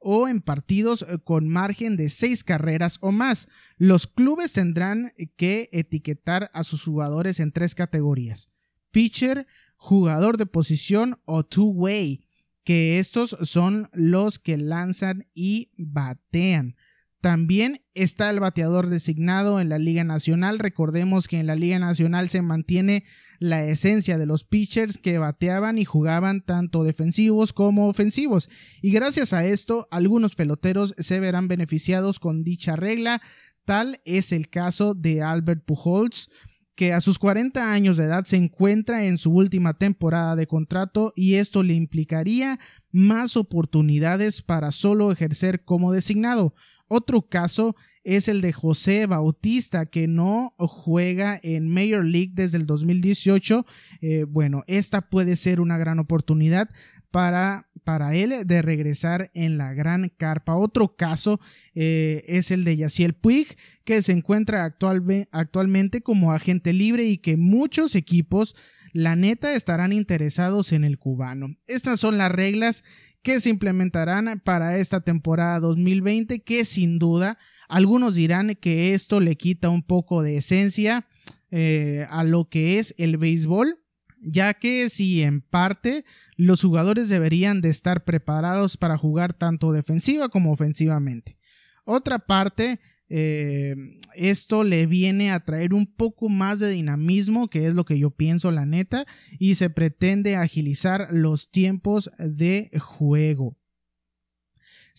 o 0.00 0.26
en 0.26 0.40
partidos 0.40 1.02
eh, 1.02 1.18
con 1.22 1.48
margen 1.48 1.96
de 1.96 2.08
seis 2.08 2.42
carreras 2.42 2.98
o 3.00 3.12
más. 3.12 3.48
Los 3.76 4.06
clubes 4.06 4.52
tendrán 4.52 5.12
que 5.36 5.68
etiquetar 5.72 6.50
a 6.54 6.64
sus 6.64 6.84
jugadores 6.84 7.38
en 7.38 7.52
tres 7.52 7.74
categorías. 7.74 8.50
Pitcher, 8.90 9.46
jugador 9.76 10.36
de 10.36 10.46
posición 10.46 11.20
o 11.26 11.44
two-way, 11.44 12.26
que 12.64 12.98
estos 12.98 13.36
son 13.42 13.88
los 13.92 14.38
que 14.38 14.56
lanzan 14.56 15.26
y 15.34 15.70
batean. 15.76 16.76
También 17.20 17.82
está 17.94 18.30
el 18.30 18.40
bateador 18.40 18.88
designado 18.88 19.60
en 19.60 19.68
la 19.68 19.78
Liga 19.78 20.04
Nacional. 20.04 20.58
Recordemos 20.58 21.28
que 21.28 21.38
en 21.38 21.46
la 21.46 21.54
Liga 21.54 21.78
Nacional 21.78 22.30
se 22.30 22.40
mantiene 22.40 23.04
la 23.40 23.64
esencia 23.64 24.18
de 24.18 24.26
los 24.26 24.44
pitchers 24.44 24.98
que 24.98 25.18
bateaban 25.18 25.78
y 25.78 25.84
jugaban 25.86 26.42
tanto 26.42 26.84
defensivos 26.84 27.52
como 27.54 27.88
ofensivos. 27.88 28.50
Y 28.82 28.92
gracias 28.92 29.32
a 29.32 29.44
esto, 29.44 29.88
algunos 29.90 30.36
peloteros 30.36 30.94
se 30.98 31.18
verán 31.20 31.48
beneficiados 31.48 32.20
con 32.20 32.44
dicha 32.44 32.76
regla. 32.76 33.22
Tal 33.64 34.00
es 34.04 34.32
el 34.32 34.50
caso 34.50 34.94
de 34.94 35.22
Albert 35.22 35.64
Pujols, 35.64 36.30
que 36.74 36.92
a 36.92 37.00
sus 37.00 37.18
40 37.18 37.72
años 37.72 37.96
de 37.96 38.04
edad 38.04 38.24
se 38.24 38.36
encuentra 38.36 39.06
en 39.06 39.16
su 39.16 39.32
última 39.32 39.74
temporada 39.74 40.36
de 40.36 40.46
contrato 40.46 41.14
y 41.16 41.36
esto 41.36 41.62
le 41.62 41.72
implicaría 41.74 42.60
más 42.92 43.38
oportunidades 43.38 44.42
para 44.42 44.70
solo 44.70 45.12
ejercer 45.12 45.64
como 45.64 45.92
designado. 45.92 46.54
Otro 46.88 47.22
caso 47.22 47.74
es 48.04 48.28
el 48.28 48.40
de 48.40 48.52
José 48.52 49.06
Bautista, 49.06 49.86
que 49.86 50.08
no 50.08 50.54
juega 50.58 51.38
en 51.42 51.68
Major 51.68 52.04
League 52.04 52.32
desde 52.34 52.58
el 52.58 52.66
2018. 52.66 53.66
Eh, 54.00 54.24
bueno, 54.24 54.64
esta 54.66 55.02
puede 55.02 55.36
ser 55.36 55.60
una 55.60 55.78
gran 55.78 55.98
oportunidad 55.98 56.70
para, 57.10 57.68
para 57.84 58.14
él 58.14 58.46
de 58.46 58.62
regresar 58.62 59.30
en 59.34 59.58
la 59.58 59.74
gran 59.74 60.10
carpa. 60.16 60.56
Otro 60.56 60.96
caso 60.96 61.40
eh, 61.74 62.24
es 62.26 62.50
el 62.50 62.64
de 62.64 62.76
Yaciel 62.76 63.14
Puig, 63.14 63.56
que 63.84 64.02
se 64.02 64.12
encuentra 64.12 64.64
actualmente 64.64 66.00
como 66.00 66.32
agente 66.32 66.72
libre 66.72 67.04
y 67.04 67.18
que 67.18 67.36
muchos 67.36 67.94
equipos, 67.94 68.56
la 68.92 69.16
neta, 69.16 69.54
estarán 69.54 69.92
interesados 69.92 70.72
en 70.72 70.84
el 70.84 70.98
cubano. 70.98 71.56
Estas 71.66 72.00
son 72.00 72.16
las 72.16 72.30
reglas 72.32 72.84
que 73.22 73.40
se 73.40 73.50
implementarán 73.50 74.40
para 74.42 74.78
esta 74.78 75.00
temporada 75.00 75.60
2020 75.60 76.40
que 76.40 76.64
sin 76.64 76.98
duda 76.98 77.38
algunos 77.70 78.14
dirán 78.14 78.56
que 78.56 78.92
esto 78.94 79.20
le 79.20 79.36
quita 79.36 79.70
un 79.70 79.82
poco 79.82 80.22
de 80.22 80.36
esencia 80.36 81.06
eh, 81.50 82.06
a 82.10 82.24
lo 82.24 82.48
que 82.48 82.78
es 82.78 82.94
el 82.98 83.16
béisbol 83.16 83.78
ya 84.20 84.54
que 84.54 84.88
si 84.88 85.22
en 85.22 85.40
parte 85.40 86.04
los 86.36 86.62
jugadores 86.62 87.08
deberían 87.08 87.60
de 87.60 87.70
estar 87.70 88.04
preparados 88.04 88.76
para 88.76 88.98
jugar 88.98 89.32
tanto 89.32 89.72
defensiva 89.72 90.28
como 90.28 90.52
ofensivamente. 90.52 91.38
Otra 91.84 92.18
parte 92.18 92.80
eh, 93.08 93.74
esto 94.14 94.62
le 94.62 94.86
viene 94.86 95.32
a 95.32 95.40
traer 95.40 95.74
un 95.74 95.86
poco 95.86 96.28
más 96.28 96.60
de 96.60 96.70
dinamismo, 96.70 97.48
que 97.48 97.66
es 97.66 97.74
lo 97.74 97.84
que 97.84 97.98
yo 97.98 98.10
pienso 98.10 98.52
la 98.52 98.66
neta, 98.66 99.04
y 99.38 99.56
se 99.56 99.68
pretende 99.68 100.36
agilizar 100.36 101.08
los 101.10 101.50
tiempos 101.50 102.10
de 102.18 102.70
juego. 102.78 103.58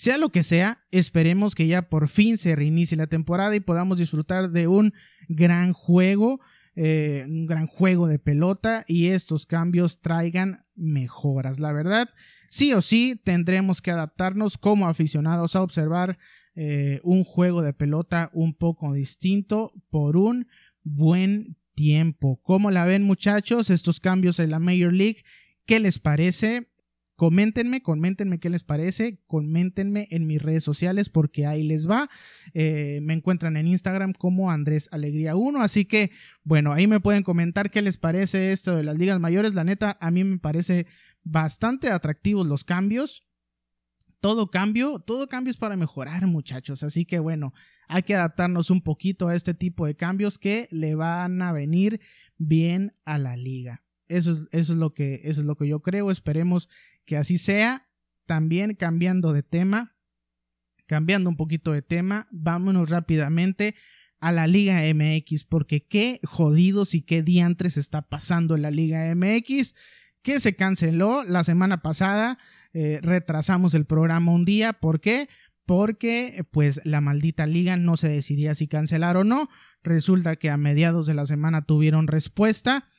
Sea 0.01 0.17
lo 0.17 0.29
que 0.29 0.41
sea, 0.41 0.83
esperemos 0.89 1.53
que 1.53 1.67
ya 1.67 1.87
por 1.87 2.07
fin 2.07 2.39
se 2.39 2.55
reinicie 2.55 2.97
la 2.97 3.05
temporada 3.05 3.55
y 3.55 3.59
podamos 3.59 3.99
disfrutar 3.99 4.49
de 4.49 4.65
un 4.65 4.95
gran 5.29 5.73
juego, 5.73 6.39
eh, 6.75 7.23
un 7.27 7.45
gran 7.45 7.67
juego 7.67 8.07
de 8.07 8.17
pelota 8.17 8.83
y 8.87 9.09
estos 9.09 9.45
cambios 9.45 10.01
traigan 10.01 10.65
mejoras. 10.73 11.59
La 11.59 11.71
verdad, 11.71 12.09
sí 12.49 12.73
o 12.73 12.81
sí 12.81 13.21
tendremos 13.23 13.79
que 13.79 13.91
adaptarnos 13.91 14.57
como 14.57 14.87
aficionados 14.87 15.55
a 15.55 15.61
observar 15.61 16.17
eh, 16.55 16.99
un 17.03 17.23
juego 17.23 17.61
de 17.61 17.73
pelota 17.73 18.31
un 18.33 18.55
poco 18.55 18.93
distinto 18.93 19.71
por 19.91 20.17
un 20.17 20.47
buen 20.81 21.57
tiempo. 21.75 22.39
¿Cómo 22.41 22.71
la 22.71 22.85
ven 22.85 23.03
muchachos 23.03 23.69
estos 23.69 23.99
cambios 23.99 24.39
en 24.39 24.49
la 24.49 24.57
Major 24.57 24.93
League? 24.93 25.23
¿Qué 25.67 25.79
les 25.79 25.99
parece? 25.99 26.70
Coméntenme, 27.21 27.83
coméntenme 27.83 28.39
qué 28.39 28.49
les 28.49 28.63
parece, 28.63 29.19
coméntenme 29.27 30.07
en 30.09 30.25
mis 30.25 30.41
redes 30.41 30.63
sociales 30.63 31.09
porque 31.11 31.45
ahí 31.45 31.61
les 31.61 31.87
va. 31.87 32.09
Eh, 32.55 32.97
me 33.03 33.13
encuentran 33.13 33.57
en 33.57 33.67
Instagram 33.67 34.13
como 34.13 34.49
Andrés 34.49 34.89
Alegría 34.91 35.35
1, 35.35 35.61
así 35.61 35.85
que 35.85 36.09
bueno, 36.43 36.73
ahí 36.73 36.87
me 36.87 36.99
pueden 36.99 37.21
comentar 37.21 37.69
qué 37.69 37.83
les 37.83 37.97
parece 37.97 38.51
esto 38.51 38.75
de 38.75 38.81
las 38.81 38.97
ligas 38.97 39.19
mayores. 39.19 39.53
La 39.53 39.63
neta, 39.63 39.99
a 40.01 40.09
mí 40.09 40.23
me 40.23 40.39
parece 40.39 40.87
bastante 41.21 41.91
atractivos 41.91 42.47
los 42.47 42.63
cambios 42.63 43.27
todo 44.19 44.49
cambio, 44.49 44.97
todo 44.97 45.29
cambio 45.29 45.51
es 45.51 45.57
para 45.57 45.75
mejorar, 45.75 46.25
muchachos. 46.25 46.81
Así 46.81 47.05
que 47.05 47.19
bueno, 47.19 47.53
hay 47.87 48.01
que 48.01 48.15
adaptarnos 48.15 48.71
un 48.71 48.81
poquito 48.81 49.27
a 49.27 49.35
este 49.35 49.53
tipo 49.53 49.85
de 49.85 49.95
cambios 49.95 50.39
que 50.39 50.67
le 50.71 50.95
van 50.95 51.39
a 51.43 51.51
venir 51.51 52.01
bien 52.39 52.95
a 53.05 53.19
la 53.19 53.37
liga. 53.37 53.83
Eso 54.11 54.31
es, 54.31 54.47
eso 54.51 54.73
es 54.73 54.79
lo 54.79 54.93
que, 54.93 55.21
eso 55.23 55.41
es 55.41 55.47
lo 55.47 55.55
que 55.55 55.67
yo 55.67 55.81
creo. 55.81 56.11
Esperemos 56.11 56.69
que 57.05 57.17
así 57.17 57.37
sea. 57.37 57.87
También 58.25 58.75
cambiando 58.75 59.33
de 59.33 59.43
tema, 59.43 59.97
cambiando 60.85 61.29
un 61.29 61.35
poquito 61.35 61.71
de 61.71 61.81
tema, 61.81 62.27
vámonos 62.31 62.89
rápidamente 62.89 63.75
a 64.19 64.31
la 64.31 64.47
Liga 64.47 64.81
MX, 64.93 65.43
porque 65.45 65.85
qué 65.85 66.21
jodidos 66.23 66.93
y 66.93 67.01
qué 67.01 67.23
diantres 67.23 67.75
está 67.75 68.03
pasando 68.03 68.55
en 68.55 68.61
la 68.61 68.71
Liga 68.71 69.13
MX, 69.15 69.73
que 70.21 70.39
se 70.39 70.55
canceló 70.55 71.23
la 71.23 71.43
semana 71.43 71.81
pasada 71.81 72.37
eh, 72.73 72.99
retrasamos 73.01 73.73
el 73.73 73.85
programa 73.85 74.31
un 74.31 74.45
día. 74.45 74.73
¿Por 74.73 75.01
qué? 75.01 75.27
Porque 75.65 76.45
pues 76.51 76.81
la 76.85 77.01
maldita 77.01 77.45
liga 77.45 77.77
no 77.77 77.97
se 77.97 78.09
decidía 78.09 78.55
si 78.55 78.67
cancelar 78.67 79.17
o 79.17 79.23
no. 79.23 79.49
Resulta 79.83 80.35
que 80.35 80.49
a 80.49 80.57
mediados 80.57 81.05
de 81.05 81.13
la 81.13 81.25
semana 81.25 81.65
tuvieron 81.65 82.07
respuesta. 82.07 82.89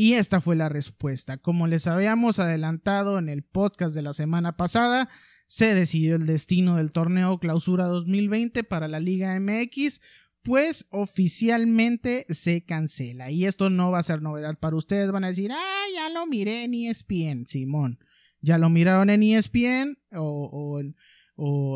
Y 0.00 0.14
esta 0.14 0.40
fue 0.40 0.56
la 0.56 0.70
respuesta. 0.70 1.36
Como 1.36 1.66
les 1.66 1.86
habíamos 1.86 2.38
adelantado 2.38 3.18
en 3.18 3.28
el 3.28 3.42
podcast 3.42 3.94
de 3.94 4.00
la 4.00 4.14
semana 4.14 4.56
pasada, 4.56 5.10
se 5.46 5.74
decidió 5.74 6.16
el 6.16 6.24
destino 6.24 6.78
del 6.78 6.90
torneo 6.90 7.38
Clausura 7.38 7.84
2020 7.84 8.64
para 8.64 8.88
la 8.88 8.98
Liga 8.98 9.38
MX, 9.38 10.00
pues 10.40 10.86
oficialmente 10.88 12.24
se 12.30 12.64
cancela. 12.64 13.30
Y 13.30 13.44
esto 13.44 13.68
no 13.68 13.90
va 13.90 13.98
a 13.98 14.02
ser 14.02 14.22
novedad 14.22 14.58
para 14.58 14.76
ustedes. 14.76 15.10
Van 15.10 15.24
a 15.24 15.28
decir, 15.28 15.52
ah, 15.52 15.84
ya 15.94 16.08
lo 16.08 16.24
miré 16.24 16.64
en 16.64 16.72
ESPN, 16.72 17.44
Simón 17.44 17.98
ya 18.40 18.56
lo 18.56 18.70
miraron 18.70 19.10
en 19.10 19.22
ESPN 19.22 19.98
o, 20.12 20.80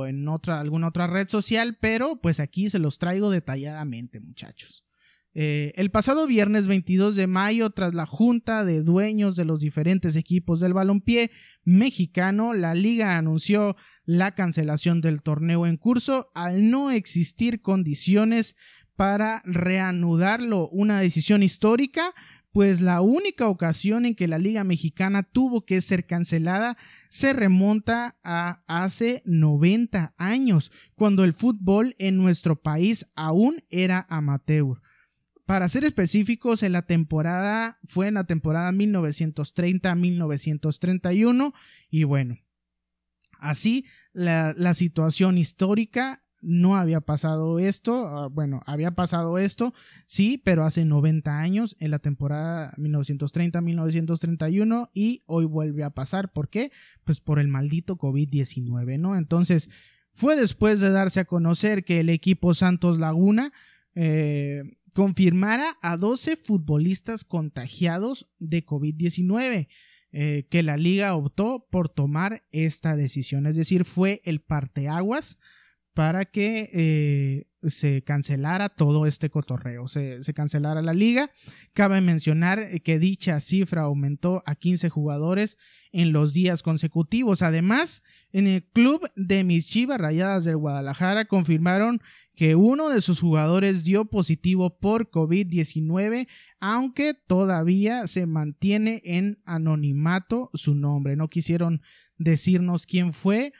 en, 0.06 0.28
otra, 0.28 0.60
alguna 0.60 0.88
otra 0.88 1.08
red 1.08 1.28
social, 1.28 1.76
pero 1.78 2.22
pues 2.22 2.40
aquí 2.40 2.70
se 2.70 2.78
los 2.78 2.98
traigo 2.98 3.28
detalladamente, 3.28 4.18
muchachos. 4.18 4.83
Eh, 5.34 5.72
el 5.74 5.90
pasado 5.90 6.26
viernes 6.26 6.68
22 6.68 7.16
de 7.16 7.26
mayo, 7.26 7.70
tras 7.70 7.94
la 7.94 8.06
junta 8.06 8.64
de 8.64 8.82
dueños 8.82 9.34
de 9.34 9.44
los 9.44 9.60
diferentes 9.60 10.14
equipos 10.14 10.60
del 10.60 10.74
balompié 10.74 11.32
mexicano, 11.64 12.54
la 12.54 12.74
liga 12.74 13.16
anunció 13.16 13.76
la 14.04 14.34
cancelación 14.34 15.00
del 15.00 15.22
torneo 15.22 15.66
en 15.66 15.76
curso 15.76 16.30
al 16.34 16.70
no 16.70 16.90
existir 16.90 17.62
condiciones 17.62 18.54
para 18.94 19.42
reanudarlo, 19.44 20.68
una 20.68 21.00
decisión 21.00 21.42
histórica 21.42 22.14
pues 22.54 22.80
la 22.80 23.00
única 23.00 23.48
ocasión 23.48 24.06
en 24.06 24.14
que 24.14 24.28
la 24.28 24.38
Liga 24.38 24.62
Mexicana 24.62 25.24
tuvo 25.24 25.64
que 25.64 25.80
ser 25.80 26.06
cancelada 26.06 26.76
se 27.08 27.32
remonta 27.32 28.16
a 28.22 28.62
hace 28.68 29.22
90 29.24 30.14
años, 30.18 30.70
cuando 30.94 31.24
el 31.24 31.32
fútbol 31.32 31.96
en 31.98 32.16
nuestro 32.16 32.62
país 32.62 33.06
aún 33.16 33.64
era 33.70 34.06
amateur. 34.08 34.80
Para 35.46 35.68
ser 35.68 35.84
específicos, 35.84 36.62
en 36.62 36.72
la 36.72 36.82
temporada 36.82 37.78
fue 37.84 38.08
en 38.08 38.14
la 38.14 38.24
temporada 38.24 38.72
1930-1931 38.72 41.52
y 41.90 42.04
bueno, 42.04 42.38
así 43.40 43.84
la, 44.14 44.72
situación 44.72 45.36
histórica 45.36 46.22
no 46.40 46.76
había 46.76 47.02
pasado 47.02 47.58
esto, 47.58 48.06
ah, 48.06 48.28
bueno, 48.28 48.62
había 48.66 48.92
pasado 48.92 49.36
esto, 49.38 49.74
sí, 50.06 50.40
pero 50.42 50.64
hace 50.64 50.86
90 50.86 51.38
años, 51.38 51.76
en 51.78 51.90
la 51.90 51.98
temporada 51.98 52.72
1930-1931, 52.76 54.88
y 54.94 55.22
hoy 55.26 55.44
vuelve 55.46 55.84
a 55.84 55.90
pasar. 55.90 56.32
¿Por 56.32 56.48
qué? 56.50 56.72
Pues 57.02 57.20
por 57.20 57.38
el 57.38 57.48
maldito 57.48 57.96
COVID-19, 57.96 58.98
¿no? 58.98 59.16
Entonces, 59.16 59.70
fue 60.12 60.36
después 60.36 60.80
de 60.80 60.90
darse 60.90 61.20
a 61.20 61.24
conocer 61.24 61.84
que 61.84 62.00
el 62.00 62.10
equipo 62.10 62.54
Santos 62.54 62.98
Laguna 62.98 63.52
eh, 63.94 64.64
confirmara 64.94 65.76
a 65.82 65.96
12 65.96 66.36
futbolistas 66.36 67.24
contagiados 67.24 68.30
de 68.38 68.64
COVID-19. 68.64 69.68
Eh, 70.16 70.46
que 70.48 70.62
la 70.62 70.76
liga 70.76 71.16
optó 71.16 71.66
por 71.72 71.88
tomar 71.88 72.44
esta 72.52 72.94
decisión, 72.94 73.48
es 73.48 73.56
decir, 73.56 73.84
fue 73.84 74.22
el 74.24 74.40
parteaguas 74.40 75.40
para 75.92 76.24
que 76.24 76.70
eh, 76.72 77.46
se 77.68 78.02
cancelara 78.02 78.68
todo 78.68 79.06
este 79.06 79.30
cotorreo, 79.30 79.86
se, 79.86 80.20
cancelara 80.34 80.82
la 80.82 80.92
liga. 80.92 81.30
Cabe 81.72 82.00
mencionar 82.00 82.80
que 82.82 82.98
dicha 82.98 83.40
cifra 83.40 83.82
aumentó 83.82 84.42
a 84.44 84.56
15 84.56 84.88
jugadores 84.88 85.56
en 85.92 86.12
los 86.12 86.34
días 86.34 86.62
consecutivos. 86.62 87.42
Además, 87.42 88.02
en 88.32 88.48
el 88.48 88.64
club 88.64 89.08
de 89.14 89.44
mis 89.44 89.68
Chivas 89.68 89.98
Rayadas 89.98 90.44
del 90.44 90.56
Guadalajara 90.56 91.24
confirmaron 91.24 92.00
que 92.34 92.56
uno 92.56 92.88
de 92.88 93.00
sus 93.00 93.20
jugadores 93.20 93.84
dio 93.84 94.06
positivo 94.06 94.78
por 94.78 95.10
COVID-19, 95.10 96.26
aunque 96.58 97.14
todavía 97.14 98.06
se 98.06 98.26
mantiene 98.26 99.00
en 99.04 99.40
anonimato 99.44 100.50
su 100.54 100.74
nombre. 100.74 101.16
No 101.16 101.28
quisieron 101.28 101.82
decirnos 102.18 102.86
quién 102.86 103.12
fue, 103.12 103.52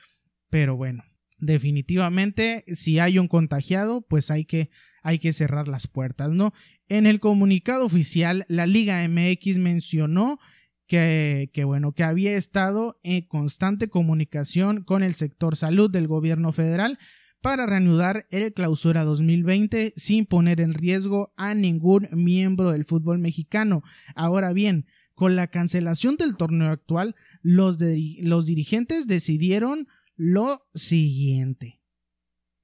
pero 0.51 0.77
bueno, 0.77 1.05
definitivamente 1.39 2.65
si 2.69 2.99
hay 2.99 3.19
un 3.19 3.29
contagiado, 3.29 4.03
pues 4.03 4.31
hay 4.31 4.45
que 4.45 4.71
hay 5.05 5.19
que 5.19 5.35
cerrar 5.35 5.69
las 5.69 5.87
puertas, 5.87 6.31
¿no? 6.31 6.55
En 6.89 7.07
el 7.07 7.21
comunicado 7.21 7.85
oficial, 7.85 8.47
la 8.49 8.67
Liga 8.67 9.07
MX 9.07 9.59
mencionó 9.59 10.39
que, 10.87 11.51
que, 11.53 11.65
bueno, 11.65 11.93
que 11.93 12.05
había 12.05 12.35
estado 12.37 12.99
en 13.03 13.27
constante 13.27 13.89
comunicación 13.89 14.83
con 14.83 15.03
el 15.03 15.13
sector 15.13 15.57
salud 15.57 15.91
del 15.91 16.09
gobierno 16.09 16.53
federal 16.53 16.99
para 17.45 17.67
reanudar 17.67 18.27
el 18.31 18.55
clausura 18.55 19.05
2020 19.05 19.93
sin 19.97 20.25
poner 20.25 20.63
en 20.63 20.73
riesgo 20.73 21.35
a 21.37 21.53
ningún 21.53 22.09
miembro 22.11 22.71
del 22.71 22.87
fútbol 22.87 23.19
mexicano. 23.19 23.83
Ahora 24.15 24.55
bien, 24.55 24.87
con 25.15 25.37
la 25.37 25.49
cancelación 25.49 26.17
del 26.17 26.39
torneo 26.39 26.71
actual, 26.71 27.15
los, 27.43 27.79
los 28.21 28.47
dirigentes 28.47 29.07
decidieron 29.07 29.89
lo 30.17 30.63
siguiente. 30.73 31.83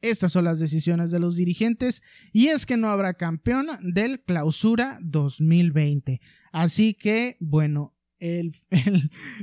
Estas 0.01 0.33
son 0.33 0.47
las 0.47 0.61
decisiones 0.61 1.11
de 1.11 1.21
los 1.21 1.37
dirigentes 1.37 2.03
y 2.33 2.47
es 2.47 2.65
que 2.65 2.79
no 2.79 2.89
habrá 2.89 3.13
campeón 3.13 3.67
del 3.83 4.23
clausura 4.23 4.99
2020. 5.03 6.23
Así 6.53 6.95
que, 6.95 7.37
bueno, 7.39 7.95
el, 8.19 8.55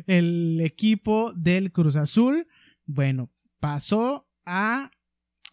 el, 0.07 0.61
equipo 0.61 1.31
del 1.33 1.71
Cruz 1.71 1.95
Azul, 1.95 2.47
bueno, 2.87 3.31
pasó 3.59 4.27
a, 4.47 4.89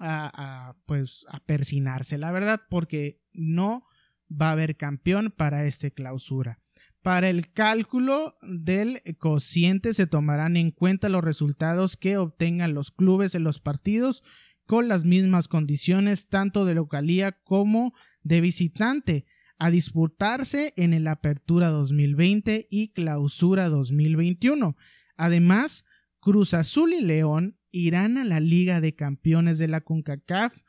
a, 0.00 0.76
pues, 0.86 1.24
a 1.28 1.40
persinarse, 1.40 2.18
la 2.18 2.32
verdad, 2.32 2.62
porque 2.68 3.20
no 3.32 3.86
va 4.30 4.48
a 4.48 4.52
haber 4.52 4.76
campeón 4.76 5.32
para 5.36 5.64
este 5.64 5.92
clausura. 5.92 6.60
Para 7.02 7.28
el 7.28 7.52
cálculo 7.52 8.38
del 8.40 9.02
cociente 9.18 9.92
se 9.92 10.06
tomarán 10.06 10.56
en 10.56 10.70
cuenta 10.70 11.10
los 11.10 11.22
resultados 11.22 11.96
que 11.98 12.16
obtengan 12.16 12.72
los 12.72 12.90
clubes 12.90 13.34
en 13.34 13.44
los 13.44 13.60
partidos 13.60 14.22
con 14.66 14.88
las 14.88 15.04
mismas 15.04 15.46
condiciones 15.46 16.28
tanto 16.28 16.64
de 16.64 16.74
localía 16.74 17.32
como 17.32 17.92
de 18.22 18.40
visitante 18.40 19.26
a 19.58 19.70
disputarse 19.70 20.72
en 20.76 20.94
el 20.94 21.06
Apertura 21.06 21.68
2020 21.68 22.66
y 22.70 22.88
Clausura 22.92 23.68
2021. 23.68 24.76
Además, 25.16 25.84
Cruz 26.20 26.54
Azul 26.54 26.94
y 26.94 27.02
León 27.02 27.58
irán 27.74 28.18
a 28.18 28.24
la 28.24 28.38
Liga 28.38 28.80
de 28.80 28.94
Campeones 28.94 29.58
de 29.58 29.66
la 29.66 29.80
CONCACAF 29.80 30.62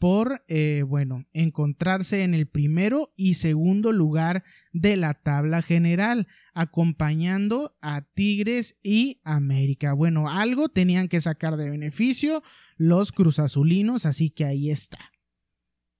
por, 0.00 0.42
eh, 0.48 0.82
bueno, 0.82 1.26
encontrarse 1.32 2.24
en 2.24 2.34
el 2.34 2.48
primero 2.48 3.12
y 3.16 3.34
segundo 3.34 3.92
lugar 3.92 4.42
de 4.72 4.96
la 4.96 5.14
tabla 5.14 5.62
general, 5.62 6.26
acompañando 6.54 7.76
a 7.82 8.00
Tigres 8.00 8.78
y 8.82 9.20
América. 9.24 9.92
Bueno, 9.92 10.28
algo 10.28 10.70
tenían 10.70 11.08
que 11.08 11.20
sacar 11.20 11.56
de 11.56 11.70
beneficio 11.70 12.42
los 12.76 13.12
cruzazulinos, 13.12 14.06
así 14.06 14.30
que 14.30 14.46
ahí 14.46 14.70
está. 14.70 14.98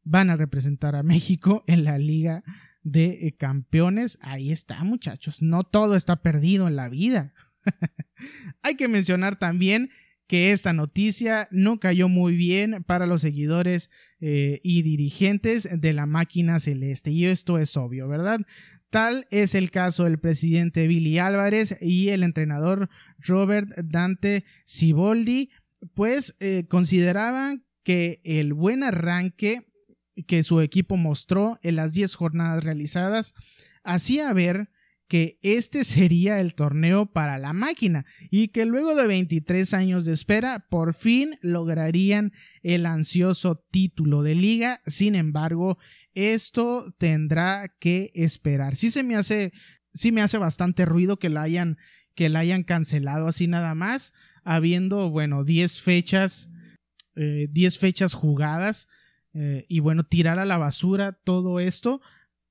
Van 0.03 0.31
a 0.31 0.37
representar 0.37 0.97
a 0.97 1.03
México 1.03 1.63
en 1.67 1.85
la 1.85 1.99
Liga 1.99 2.43
de 2.83 3.27
eh, 3.27 3.37
Campeones. 3.37 4.19
Ahí 4.23 4.51
está, 4.51 4.83
muchachos. 4.83 5.43
No 5.43 5.63
todo 5.63 5.95
está 5.95 6.23
perdido 6.23 6.67
en 6.67 6.75
la 6.75 6.89
vida. 6.89 7.35
Hay 8.63 8.77
que 8.77 8.89
mencionar 8.89 9.39
también 9.39 9.91
que 10.31 10.53
esta 10.53 10.73
noticia 10.73 11.49
no 11.51 11.81
cayó 11.81 12.09
muy 12.09 12.37
bien 12.37 12.85
para 12.85 13.09
los 13.09 13.21
seguidores 13.21 13.91
eh, 14.21 14.61
y 14.63 14.83
dirigentes 14.83 15.69
de 15.73 15.93
la 15.93 16.07
máquina 16.07 16.61
celeste. 16.61 17.11
Y 17.11 17.27
esto 17.27 17.59
es 17.59 17.77
obvio, 17.77 18.07
¿verdad? 18.07 18.39
Tal 18.91 19.27
es 19.33 19.57
el 19.57 19.73
caso 19.73 20.05
del 20.05 20.21
presidente 20.21 20.87
Billy 20.87 21.19
Álvarez 21.19 21.77
y 21.81 22.11
el 22.11 22.23
entrenador 22.23 22.91
Robert 23.19 23.71
Dante 23.83 24.45
Ciboldi, 24.65 25.51
pues 25.95 26.37
eh, 26.39 26.65
consideraban 26.69 27.65
que 27.83 28.21
el 28.23 28.55
buen 28.55 28.85
arranque 28.85 29.67
que 30.29 30.45
su 30.45 30.61
equipo 30.61 30.97
mostró 30.97 31.59
en 31.65 31.75
las 31.75 31.93
10 31.93 32.15
jornadas 32.15 32.63
realizadas 32.63 33.35
hacía 33.83 34.33
ver 34.33 34.71
que 35.11 35.41
este 35.43 35.83
sería 35.83 36.41
el 36.41 36.55
torneo 36.55 37.05
para 37.05 37.37
la 37.37 37.53
máquina 37.53 38.07
y 38.31 38.49
que 38.49 38.65
luego 38.65 38.95
de 38.95 39.09
23 39.09 39.75
años 39.75 40.05
de 40.05 40.13
espera 40.13 40.69
por 40.71 40.95
fin 40.95 41.37
lograrían 41.43 42.33
el 42.63 42.87
ansioso 42.87 43.57
título 43.73 44.23
de 44.23 44.37
liga. 44.37 44.81
Sin 44.87 45.17
embargo, 45.17 45.79
esto 46.15 46.95
tendrá 46.97 47.75
que 47.81 48.13
esperar. 48.15 48.77
Sí 48.77 48.89
se 48.89 49.03
me 49.03 49.17
hace, 49.17 49.53
sí 49.93 50.13
me 50.13 50.23
hace 50.23 50.39
bastante 50.39 50.85
ruido 50.85 51.19
que 51.19 51.29
la 51.29 51.43
hayan, 51.43 51.77
que 52.15 52.27
hayan 52.27 52.63
cancelado 52.63 53.27
así 53.27 53.49
nada 53.49 53.75
más, 53.75 54.13
habiendo, 54.45 55.11
bueno, 55.11 55.43
10 55.43 55.83
fechas, 55.83 56.51
10 57.17 57.77
eh, 57.77 57.79
fechas 57.81 58.15
jugadas. 58.15 58.87
Eh, 59.35 59.67
y 59.69 59.81
bueno, 59.81 60.05
tirar 60.05 60.39
a 60.39 60.45
la 60.45 60.57
basura 60.57 61.19
todo 61.25 61.59
esto 61.59 62.01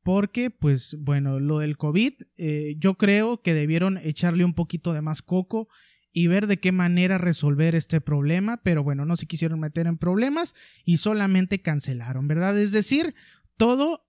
porque 0.04 0.50
pues 0.50 0.98
bueno, 1.00 1.40
lo 1.40 1.60
del 1.60 1.78
COVID 1.78 2.14
eh, 2.38 2.76
yo 2.78 2.96
creo 2.96 3.42
que 3.42 3.54
debieron 3.54 3.98
echarle 3.98 4.46
un 4.46 4.54
poquito 4.54 4.94
de 4.94 5.02
más 5.02 5.22
coco 5.22 5.68
y 6.12 6.28
ver 6.28 6.48
de 6.48 6.60
qué 6.60 6.72
manera 6.72 7.18
resolver 7.18 7.76
este 7.76 8.02
problema, 8.02 8.62
pero 8.64 8.84
bueno, 8.84 9.06
no 9.06 9.16
se 9.16 9.28
quisieron 9.28 9.60
meter 9.60 9.88
en 9.88 9.98
problemas 9.98 10.56
y 10.84 10.98
solamente 10.98 11.62
cancelaron, 11.62 12.28
¿verdad? 12.28 12.58
Es 12.58 12.72
decir, 12.72 13.14
todo 13.58 14.08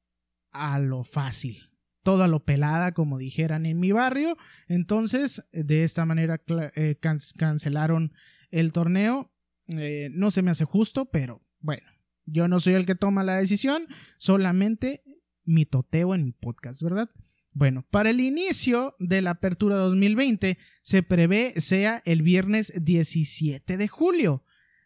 a 0.53 0.79
lo 0.79 1.05
fácil, 1.05 1.71
todo 2.03 2.25
a 2.25 2.29
lo 2.29 2.45
pelada, 2.45 2.93
como 2.93 3.19
dijeran 3.19 3.67
en 3.67 3.79
mi 3.79 3.93
barrio. 3.93 4.37
Entonces, 4.67 5.47
de 5.53 5.85
esta 5.85 6.05
manera 6.07 6.41
eh, 6.75 6.97
cancelaron 7.37 8.13
el 8.51 8.73
torneo. 8.73 9.33
Eh, 9.69 10.09
no 10.13 10.31
se 10.31 10.43
me 10.43 10.51
hace 10.51 10.65
justo, 10.65 11.11
pero 11.11 11.43
bueno, 11.61 11.87
yo 12.25 12.49
no 12.49 12.61
soy 12.61 12.75
el 12.75 12.87
que 12.87 12.95
toma 12.95 13.23
la 13.23 13.37
decisión, 13.37 13.87
solamente 14.17 15.03
mi 15.45 15.67
toteo 15.67 16.15
en 16.15 16.25
mi 16.25 16.33
podcast, 16.33 16.83
¿verdad? 16.83 17.11
Bueno, 17.53 17.85
para 17.91 18.11
el 18.11 18.21
inicio 18.21 18.95
de 18.99 19.23
la 19.23 19.31
apertura 19.31 19.77
2020 19.77 20.57
se 20.83 21.03
prevé 21.03 21.55
sea 21.61 22.01
el 22.05 22.23
viernes 22.23 22.73
17 22.81 23.77
de 23.77 23.89
julio. 23.89 24.45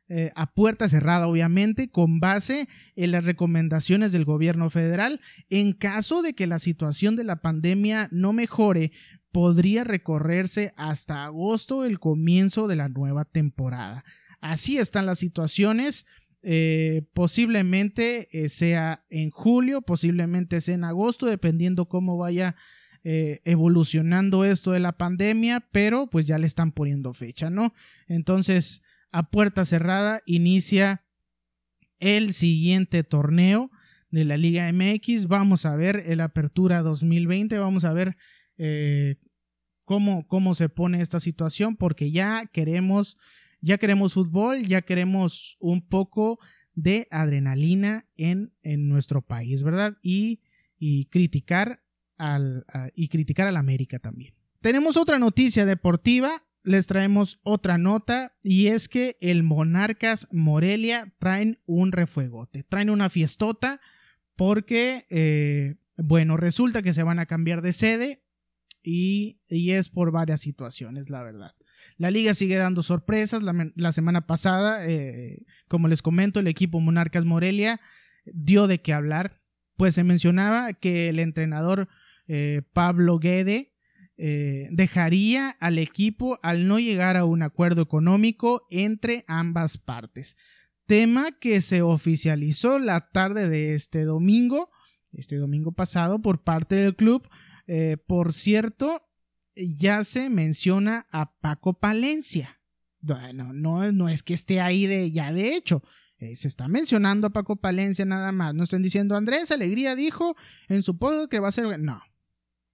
Eh, 0.08 0.30
a 0.34 0.52
puerta 0.52 0.86
cerrada, 0.86 1.26
obviamente, 1.26 1.90
con 1.90 2.20
base 2.20 2.68
en 2.94 3.10
las 3.10 3.24
recomendaciones 3.24 4.12
del 4.12 4.26
gobierno 4.26 4.68
federal. 4.68 5.20
En 5.48 5.72
caso 5.72 6.20
de 6.20 6.34
que 6.34 6.46
la 6.46 6.58
situación 6.58 7.16
de 7.16 7.24
la 7.24 7.40
pandemia 7.40 8.08
no 8.12 8.34
mejore, 8.34 8.92
podría 9.32 9.82
recorrerse 9.82 10.74
hasta 10.76 11.24
agosto 11.24 11.84
el 11.84 11.98
comienzo 11.98 12.68
de 12.68 12.76
la 12.76 12.88
nueva 12.88 13.24
temporada. 13.24 14.04
Así 14.40 14.76
están 14.76 15.06
las 15.06 15.18
situaciones. 15.18 16.06
Eh, 16.46 17.08
posiblemente 17.14 18.28
eh, 18.30 18.50
sea 18.50 19.06
en 19.08 19.30
julio, 19.30 19.80
posiblemente 19.80 20.60
sea 20.60 20.74
en 20.74 20.84
agosto, 20.84 21.24
dependiendo 21.24 21.88
cómo 21.88 22.18
vaya 22.18 22.54
eh, 23.02 23.40
evolucionando 23.44 24.44
esto 24.44 24.70
de 24.72 24.80
la 24.80 24.92
pandemia, 24.92 25.66
pero 25.72 26.10
pues 26.10 26.26
ya 26.26 26.36
le 26.36 26.46
están 26.46 26.72
poniendo 26.72 27.14
fecha, 27.14 27.48
¿no? 27.48 27.72
Entonces, 28.08 28.82
a 29.10 29.30
puerta 29.30 29.64
cerrada 29.64 30.20
inicia 30.26 31.06
el 31.98 32.34
siguiente 32.34 33.04
torneo 33.04 33.70
de 34.10 34.26
la 34.26 34.36
Liga 34.36 34.70
MX. 34.70 35.28
Vamos 35.28 35.64
a 35.64 35.74
ver 35.76 36.04
el 36.06 36.20
Apertura 36.20 36.82
2020, 36.82 37.56
vamos 37.56 37.86
a 37.86 37.94
ver 37.94 38.18
cómo, 39.84 40.26
cómo 40.26 40.52
se 40.52 40.68
pone 40.68 41.00
esta 41.00 41.20
situación, 41.20 41.76
porque 41.76 42.10
ya 42.10 42.50
queremos 42.52 43.16
Ya 43.64 43.78
queremos 43.78 44.12
fútbol, 44.12 44.62
ya 44.64 44.82
queremos 44.82 45.56
un 45.58 45.88
poco 45.88 46.38
de 46.74 47.08
adrenalina 47.10 48.06
en, 48.16 48.52
en 48.62 48.88
nuestro 48.88 49.22
país, 49.22 49.62
¿verdad? 49.62 49.96
Y, 50.02 50.42
y 50.78 51.06
criticar 51.06 51.82
al, 52.18 52.66
y 52.94 53.08
criticar 53.08 53.46
al 53.46 53.56
América 53.56 53.98
también. 53.98 54.34
Tenemos 54.60 54.98
otra 54.98 55.18
noticia 55.18 55.64
deportiva, 55.64 56.30
les 56.62 56.86
traemos 56.86 57.40
otra 57.42 57.78
nota 57.78 58.36
y 58.42 58.66
es 58.66 58.86
que 58.86 59.16
el 59.22 59.42
Monarcas 59.42 60.28
Morelia 60.30 61.14
traen 61.18 61.58
un 61.64 61.90
refuegote, 61.90 62.64
traen 62.64 62.90
una 62.90 63.08
fiestota 63.08 63.80
porque, 64.36 65.06
eh, 65.08 65.76
bueno, 65.96 66.36
resulta 66.36 66.82
que 66.82 66.92
se 66.92 67.02
van 67.02 67.18
a 67.18 67.24
cambiar 67.26 67.62
de 67.62 67.72
sede 67.72 68.22
y, 68.82 69.40
y, 69.48 69.70
es 69.70 69.88
por 69.88 70.12
varias 70.12 70.42
situaciones, 70.42 71.08
la 71.08 71.22
verdad. 71.22 71.54
La 71.96 72.10
liga 72.10 72.34
sigue 72.34 72.56
dando 72.56 72.82
sorpresas. 72.82 73.42
La, 73.42 73.92
semana 73.92 74.26
pasada, 74.26 74.86
eh, 74.86 75.44
como 75.68 75.88
les 75.88 76.02
comento, 76.02 76.40
el 76.40 76.48
equipo 76.48 76.80
Monarcas 76.80 77.24
Morelia 77.24 77.80
dio 78.26 78.66
de 78.66 78.80
qué 78.80 78.92
hablar, 78.92 79.40
pues 79.76 79.94
se 79.94 80.04
mencionaba 80.04 80.72
que 80.72 81.08
el 81.08 81.18
entrenador 81.18 81.88
eh, 82.26 82.62
Pablo 82.72 83.18
Guede 83.18 83.74
eh, 84.16 84.68
dejaría 84.70 85.50
al 85.60 85.78
equipo 85.78 86.38
al 86.42 86.66
no 86.66 86.78
llegar 86.78 87.16
a 87.16 87.24
un 87.24 87.42
acuerdo 87.42 87.82
económico 87.82 88.66
entre 88.70 89.24
ambas 89.28 89.78
partes. 89.78 90.36
Tema 90.86 91.32
que 91.32 91.60
se 91.60 91.82
oficializó 91.82 92.78
la 92.78 93.10
tarde 93.10 93.48
de 93.48 93.74
este 93.74 94.04
domingo, 94.04 94.70
este 95.12 95.36
domingo 95.36 95.72
pasado, 95.72 96.20
por 96.20 96.42
parte 96.42 96.74
del 96.74 96.96
club. 96.96 97.28
por 98.06 98.32
cierto, 98.32 99.02
ya 99.56 100.04
se 100.04 100.30
menciona 100.30 101.06
a 101.10 101.34
Paco 101.38 101.74
Palencia. 101.74 102.60
Bueno, 103.00 103.52
no, 103.52 103.92
no 103.92 104.08
es 104.08 104.22
que 104.22 104.34
esté 104.34 104.60
ahí 104.60 104.86
de 104.86 105.10
ya 105.10 105.32
de 105.32 105.54
hecho. 105.54 105.82
Eh, 106.18 106.36
se 106.36 106.48
está 106.48 106.68
mencionando 106.68 107.26
a 107.26 107.30
Paco 107.30 107.56
Palencia 107.56 108.04
nada 108.04 108.32
más. 108.32 108.54
No 108.54 108.62
están 108.62 108.82
diciendo 108.82 109.16
Andrés 109.16 109.50
Alegría 109.50 109.94
dijo 109.94 110.36
en 110.68 110.82
su 110.82 110.98
podio 110.98 111.28
que 111.28 111.40
va 111.40 111.48
a 111.48 111.52
ser. 111.52 111.78
No. 111.78 112.00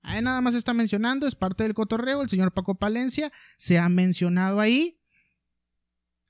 Ahí 0.03 0.23
nada 0.23 0.41
más 0.41 0.55
está 0.55 0.73
mencionando, 0.73 1.27
es 1.27 1.35
parte 1.35 1.65
del 1.65 1.75
cotorreo. 1.75 2.23
El 2.23 2.29
señor 2.29 2.53
Paco 2.53 2.77
Palencia 2.77 3.33
se 3.59 3.79
ha 3.79 3.89
mencionado 3.89 4.61
ahí. 4.61 5.01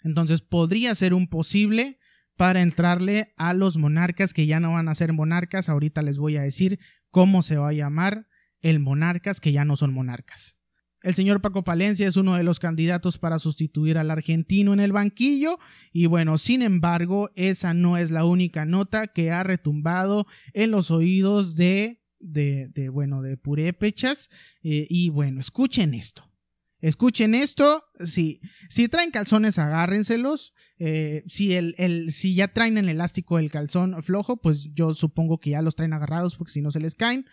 Entonces 0.03 0.41
podría 0.41 0.95
ser 0.95 1.15
un 1.15 1.29
posible 1.29 1.99
para 2.37 2.63
entrarle 2.63 3.35
a 3.37 3.53
los 3.53 3.77
monarcas 3.77 4.33
que 4.33 4.47
ya 4.47 4.61
no 4.61 4.73
van 4.73 4.89
a 4.89 4.95
ser 4.95 5.13
monarcas. 5.13 5.69
Ahorita 5.69 6.01
les 6.03 6.17
voy 6.17 6.37
a 6.37 6.43
decir 6.43 6.81
cómo 7.11 7.43
se 7.43 7.57
va 7.57 7.69
a 7.69 7.75
llamar 7.75 8.27
el 8.61 8.81
Monarcas 8.81 9.41
que 9.41 9.53
ya 9.53 9.65
no 9.65 9.77
son 9.77 9.93
monarcas. 9.93 10.61
El 11.03 11.15
señor 11.15 11.41
Paco 11.41 11.65
Palencia 11.65 12.07
es 12.07 12.17
uno 12.17 12.35
de 12.35 12.43
los 12.43 12.61
candidatos 12.61 13.17
para 13.17 13.39
sustituir 13.39 13.97
al 13.97 14.11
argentino 14.11 14.75
en 14.75 14.81
el 14.81 14.93
banquillo 14.93 15.59
y 15.93 16.07
bueno, 16.07 16.37
sin 16.37 16.61
embargo, 16.61 17.31
esa 17.37 17.73
no 17.73 17.97
es 17.97 18.11
la 18.11 18.27
única 18.27 18.67
nota 18.67 19.07
que 19.07 19.31
ha 19.31 19.43
retumbado 19.43 20.27
en 20.53 20.71
los 20.71 20.91
oídos 20.91 21.57
de, 21.57 22.03
de, 22.19 22.91
bueno, 22.91 23.23
de 23.23 23.39
purépechas 23.39 24.29
eh, 24.63 24.87
y 24.91 25.09
bueno, 25.09 25.41
escuchen 25.41 25.95
esto. 25.95 26.27
Escuchen 26.83 27.35
esto, 27.35 27.85
si, 28.03 28.41
si 28.71 28.89
traen 28.89 29.11
calzones, 29.11 29.59
agárrenselos. 29.59 30.55
Eh, 30.79 31.25
si, 31.27 31.53
el, 31.53 31.75
el, 31.77 32.11
si 32.11 32.35
ya 32.35 32.49
traen 32.49 32.79
el 32.79 32.89
elástico 32.89 33.37
del 33.37 33.51
calzón 33.51 34.03
flojo, 34.03 34.39
pues 34.39 34.73
yo 34.73 34.95
supongo 34.95 35.41
que 35.41 35.51
ya 35.51 35.61
los 35.61 35.77
traen 35.77 35.93
agarrados 35.93 36.37
porque 36.37 36.53
si 36.53 36.63
no 36.63 36.71
se 36.71 36.81
les 36.81 36.95
caen. 36.95 37.27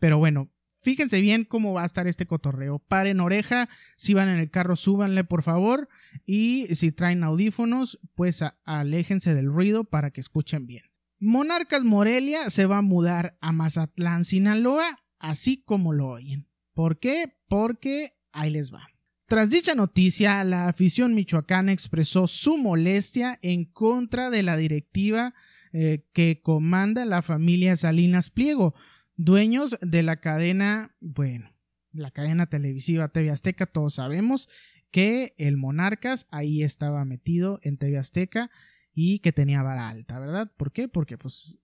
Pero 0.00 0.18
bueno, 0.18 0.50
Fíjense 0.80 1.20
bien 1.20 1.44
cómo 1.44 1.72
va 1.72 1.82
a 1.82 1.86
estar 1.86 2.06
este 2.06 2.26
cotorreo. 2.26 2.78
Paren 2.78 3.20
oreja, 3.20 3.68
si 3.96 4.14
van 4.14 4.28
en 4.28 4.38
el 4.38 4.50
carro, 4.50 4.76
súbanle 4.76 5.24
por 5.24 5.42
favor. 5.42 5.88
Y 6.24 6.66
si 6.74 6.92
traen 6.92 7.24
audífonos, 7.24 7.98
pues 8.14 8.44
aléjense 8.64 9.34
del 9.34 9.46
ruido 9.46 9.84
para 9.84 10.10
que 10.10 10.20
escuchen 10.20 10.66
bien. 10.66 10.84
Monarcas 11.18 11.82
Morelia 11.82 12.48
se 12.48 12.66
va 12.66 12.78
a 12.78 12.82
mudar 12.82 13.36
a 13.40 13.50
Mazatlán, 13.50 14.24
Sinaloa, 14.24 15.00
así 15.18 15.62
como 15.64 15.92
lo 15.92 16.08
oyen. 16.08 16.48
¿Por 16.74 17.00
qué? 17.00 17.34
Porque 17.48 18.14
ahí 18.30 18.50
les 18.50 18.72
va. 18.72 18.86
Tras 19.26 19.50
dicha 19.50 19.74
noticia, 19.74 20.42
la 20.44 20.68
afición 20.68 21.14
michoacana 21.14 21.72
expresó 21.72 22.26
su 22.26 22.56
molestia 22.56 23.38
en 23.42 23.64
contra 23.66 24.30
de 24.30 24.42
la 24.42 24.56
directiva 24.56 25.34
eh, 25.72 26.06
que 26.14 26.40
comanda 26.40 27.04
la 27.04 27.20
familia 27.20 27.76
Salinas 27.76 28.30
Pliego, 28.30 28.74
dueños 29.18 29.76
de 29.82 30.02
la 30.02 30.20
cadena, 30.20 30.96
bueno, 31.00 31.50
la 31.92 32.10
cadena 32.10 32.46
televisiva 32.46 33.08
TV 33.08 33.30
Azteca, 33.30 33.66
todos 33.66 33.96
sabemos 33.96 34.48
que 34.90 35.34
el 35.36 35.58
Monarcas 35.58 36.26
ahí 36.30 36.62
estaba 36.62 37.04
metido 37.04 37.58
en 37.62 37.76
TV 37.76 37.98
Azteca 37.98 38.50
y 38.94 39.18
que 39.18 39.32
tenía 39.32 39.62
vara 39.62 39.88
alta, 39.88 40.18
¿verdad? 40.18 40.50
¿Por 40.56 40.72
qué? 40.72 40.88
Porque 40.88 41.18
pues 41.18 41.60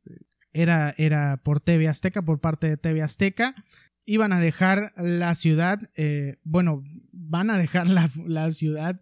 era, 0.53 0.95
era 0.99 1.38
por 1.43 1.61
TV 1.61 1.88
Azteca, 1.88 2.23
por 2.23 2.40
parte 2.40 2.69
de 2.69 2.77
TV 2.77 3.03
Azteca. 3.03 3.55
Iban 4.05 4.33
a 4.33 4.40
dejar 4.40 4.93
la 4.97 5.35
ciudad, 5.35 5.90
eh, 5.95 6.37
bueno, 6.43 6.83
van 7.12 7.51
a 7.51 7.59
dejar 7.59 7.88
la, 7.88 8.51
ciudad 8.51 9.01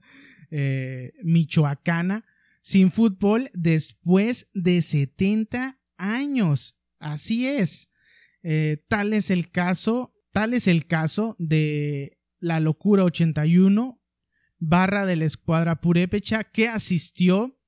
eh, 0.51 1.15
michoacana 1.25 2.25
sin 2.61 2.91
fútbol 2.91 3.51
después 3.55 4.49
de 4.55 4.83
70 4.83 5.81
años. 5.97 6.79
Así 7.01 7.49
es. 7.49 7.92
Eh, 8.43 8.85
tal 8.89 9.13
es 9.13 9.31
el 9.31 9.51
caso, 9.51 10.15
tal 10.33 10.55
es 10.55 10.67
el 10.67 10.87
caso 10.87 11.37
de 11.39 12.19
la 12.41 12.61
locura 12.61 13.05
81 13.05 14.01
barra 14.59 15.07
de 15.07 15.17
la 15.17 15.25
escuadra 15.25 15.81
Purépecha 15.81 16.45
que 16.45 16.69
asistió 16.69 17.59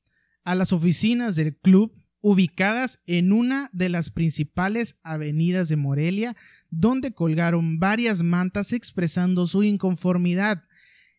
a 0.44 0.54
las 0.54 0.72
oficinas 0.72 1.36
del 1.36 1.56
club 1.56 1.92
ubicadas 2.20 3.02
en 3.06 3.32
una 3.32 3.68
de 3.72 3.88
las 3.88 4.10
principales 4.10 4.98
avenidas 5.02 5.68
de 5.68 5.76
Morelia, 5.76 6.36
donde 6.70 7.12
colgaron 7.12 7.78
varias 7.78 8.22
mantas 8.22 8.72
expresando 8.72 9.44
su 9.46 9.62
inconformidad. 9.62 10.62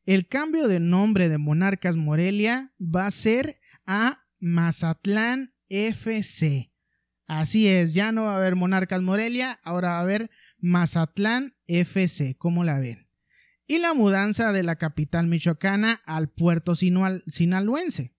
El 0.05 0.27
cambio 0.27 0.67
de 0.67 0.79
nombre 0.79 1.29
de 1.29 1.37
Monarcas 1.37 1.95
Morelia 1.95 2.73
va 2.79 3.05
a 3.05 3.11
ser 3.11 3.59
a 3.85 4.25
Mazatlán 4.39 5.53
FC. 5.69 6.71
Así 7.27 7.67
es, 7.67 7.93
ya 7.93 8.11
no 8.11 8.25
va 8.25 8.33
a 8.33 8.37
haber 8.37 8.55
Monarcas 8.55 9.01
Morelia, 9.01 9.59
ahora 9.63 9.91
va 9.91 9.97
a 9.97 10.01
haber 10.01 10.29
Mazatlán 10.59 11.55
FC, 11.65 12.35
¿cómo 12.37 12.63
la 12.63 12.79
ven? 12.79 13.07
Y 13.67 13.79
la 13.79 13.93
mudanza 13.93 14.51
de 14.51 14.63
la 14.63 14.75
capital 14.75 15.27
michoacana 15.27 16.01
al 16.05 16.29
puerto 16.29 16.75
sinaloense. 16.75 18.13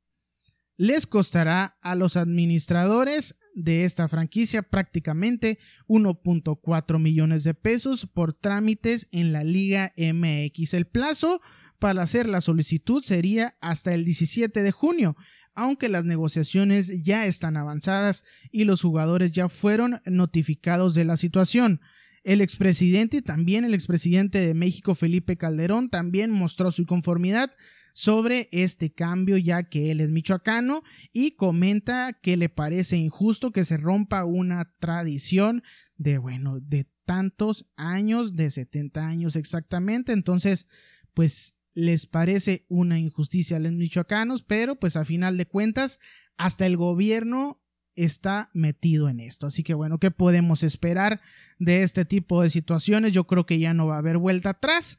Les 0.77 1.07
costará 1.07 1.79
a 1.81 1.95
los 1.95 2.17
administradores 2.17 3.37
de 3.55 3.85
esta 3.85 4.09
franquicia 4.09 4.63
prácticamente 4.63 5.59
1.4 5.89 6.99
millones 7.01 7.45
de 7.45 7.55
pesos 7.55 8.07
por 8.07 8.35
trámites 8.35 9.09
en 9.13 9.33
la 9.33 9.45
Liga 9.45 9.95
MX. 9.97 10.75
El 10.75 10.87
plazo 10.87 11.41
para 11.79 12.03
hacer 12.03 12.27
la 12.27 12.41
solicitud 12.41 13.03
sería 13.03 13.57
hasta 13.61 13.95
el 13.95 14.05
17 14.05 14.63
de 14.63 14.73
junio 14.73 15.17
aunque 15.57 15.89
las 15.89 16.05
negociaciones 16.05 17.03
ya 17.03 17.27
están 17.27 17.57
avanzadas 17.57 18.25
y 18.53 18.65
los 18.65 18.83
jugadores 18.83 19.33
ya 19.33 19.49
fueron 19.49 20.01
notificados 20.05 20.95
de 20.95 21.05
la 21.05 21.17
situación. 21.17 21.81
El 22.23 22.41
expresidente 22.41 23.19
y 23.19 23.23
también 23.23 23.65
el 23.65 23.75
expresidente 23.75 24.39
de 24.39 24.55
México, 24.55 24.95
Felipe 24.95 25.37
Calderón, 25.37 25.89
también 25.89 26.31
mostró 26.31 26.71
su 26.71 26.87
conformidad 26.87 27.53
sobre 27.93 28.49
este 28.53 28.93
cambio 28.93 29.39
ya 29.39 29.63
que 29.71 29.91
él 29.91 30.01
es 30.03 30.11
michoacano 30.11 30.83
y 31.15 31.33
comenta 31.33 32.13
que 32.13 32.37
le 32.37 32.51
parece 32.51 32.97
injusto 32.97 33.53
que 33.53 33.65
se 33.65 33.79
rompa 33.79 34.27
una 34.27 34.71
tradición 34.79 35.63
de 35.97 36.19
bueno, 36.19 36.61
de 36.61 36.87
tantos 37.07 37.71
años, 37.77 38.37
de 38.37 38.51
70 38.51 39.07
años 39.07 39.37
exactamente. 39.37 40.13
Entonces, 40.13 40.67
pues 41.15 41.56
les 41.77 42.07
parece 42.07 42.65
una 42.69 42.99
injusticia 42.99 43.59
a 43.59 43.61
los 43.61 43.71
michoacanos, 43.71 44.43
pero 44.43 44.77
pues 44.77 44.97
a 44.97 45.05
final 45.05 45.37
de 45.37 45.45
cuentas 45.45 46.01
hasta 46.39 46.65
el 46.65 46.79
gobierno 46.79 47.61
está 47.97 48.49
metido 48.55 49.11
en 49.11 49.21
esto. 49.21 49.47
Así 49.47 49.63
que 49.63 49.75
bueno, 49.75 49.99
¿qué 49.99 50.11
podemos 50.11 50.63
esperar 50.63 51.21
de 51.59 51.83
este 51.83 52.07
tipo 52.07 52.41
de 52.41 52.49
situaciones? 52.49 53.13
Yo 53.13 53.27
creo 53.27 53.45
que 53.45 53.59
ya 53.59 53.75
no 53.75 53.87
va 53.87 53.97
a 53.97 53.99
haber 53.99 54.17
vuelta 54.17 54.51
atrás 54.51 54.99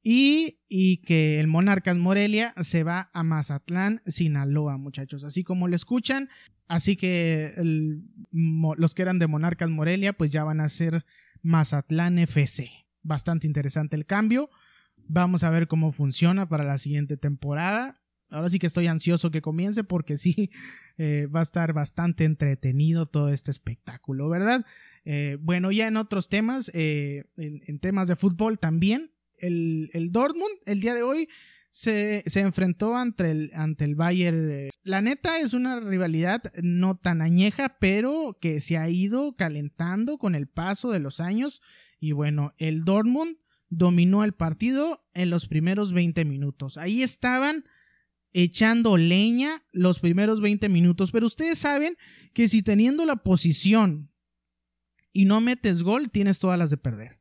y, 0.00 0.60
y 0.68 0.98
que 0.98 1.40
el 1.40 1.48
Monarcas 1.48 1.96
Morelia 1.96 2.54
se 2.60 2.84
va 2.84 3.10
a 3.12 3.24
Mazatlán, 3.24 4.00
Sinaloa, 4.06 4.76
muchachos. 4.76 5.24
Así 5.24 5.42
como 5.42 5.66
lo 5.66 5.74
escuchan, 5.74 6.28
así 6.68 6.94
que 6.94 7.52
los 8.30 8.94
que 8.94 9.02
eran 9.02 9.18
de 9.18 9.26
Monarcas 9.26 9.70
Morelia 9.70 10.12
pues 10.12 10.30
ya 10.30 10.44
van 10.44 10.60
a 10.60 10.68
ser 10.68 11.04
Mazatlán 11.42 12.20
FC. 12.20 12.70
Bastante 13.02 13.48
interesante 13.48 13.96
el 13.96 14.06
cambio. 14.06 14.50
Vamos 15.08 15.44
a 15.44 15.50
ver 15.50 15.68
cómo 15.68 15.90
funciona 15.90 16.48
para 16.48 16.64
la 16.64 16.78
siguiente 16.78 17.16
temporada. 17.16 18.02
Ahora 18.28 18.48
sí 18.48 18.58
que 18.58 18.66
estoy 18.66 18.86
ansioso 18.86 19.30
que 19.30 19.42
comience 19.42 19.84
porque 19.84 20.16
sí 20.16 20.50
eh, 20.98 21.26
va 21.26 21.40
a 21.40 21.42
estar 21.44 21.72
bastante 21.72 22.24
entretenido 22.24 23.06
todo 23.06 23.28
este 23.28 23.50
espectáculo, 23.50 24.28
¿verdad? 24.28 24.64
Eh, 25.04 25.36
bueno, 25.40 25.70
ya 25.72 25.86
en 25.88 25.96
otros 25.96 26.28
temas, 26.28 26.70
eh, 26.74 27.24
en, 27.36 27.78
temas 27.78 28.08
de 28.08 28.16
fútbol 28.16 28.58
también, 28.58 29.12
el, 29.38 29.90
el 29.92 30.12
Dortmund 30.12 30.54
el 30.66 30.80
día 30.80 30.94
de 30.94 31.02
hoy 31.02 31.28
se, 31.72 32.22
enfrentó 32.40 32.96
ante 32.96 33.30
el, 33.30 33.50
ante 33.54 33.84
el 33.84 33.96
Bayern. 33.96 34.70
La 34.82 35.00
neta 35.00 35.40
es 35.40 35.54
una 35.54 35.80
rivalidad 35.80 36.42
no 36.62 36.96
tan 36.96 37.22
añeja, 37.22 37.78
pero 37.80 38.36
que 38.40 38.60
se 38.60 38.76
ha 38.76 38.88
ido 38.88 39.34
calentando 39.36 40.18
con 40.18 40.34
el 40.34 40.46
paso 40.46 40.90
de 40.90 41.00
los 41.00 41.18
años. 41.18 41.62
Y 41.98 42.12
bueno, 42.12 42.52
el 42.58 42.84
Dortmund 42.84 43.38
dominó 43.72 44.22
el 44.22 44.32
partido 44.32 45.02
en 45.14 45.30
los 45.30 45.48
primeros 45.48 45.94
20 45.94 46.26
minutos. 46.26 46.76
Ahí 46.76 47.02
estaban 47.02 47.64
echando 48.34 48.98
leña 48.98 49.62
los 49.72 49.98
primeros 49.98 50.42
20 50.42 50.68
minutos, 50.68 51.10
pero 51.10 51.26
ustedes 51.26 51.58
saben 51.58 51.96
que 52.34 52.48
si 52.48 52.62
teniendo 52.62 53.06
la 53.06 53.16
posición 53.16 54.10
y 55.10 55.24
no 55.24 55.40
metes 55.40 55.82
gol, 55.82 56.10
tienes 56.10 56.38
todas 56.38 56.58
las 56.58 56.68
de 56.68 56.76
perder. 56.76 57.20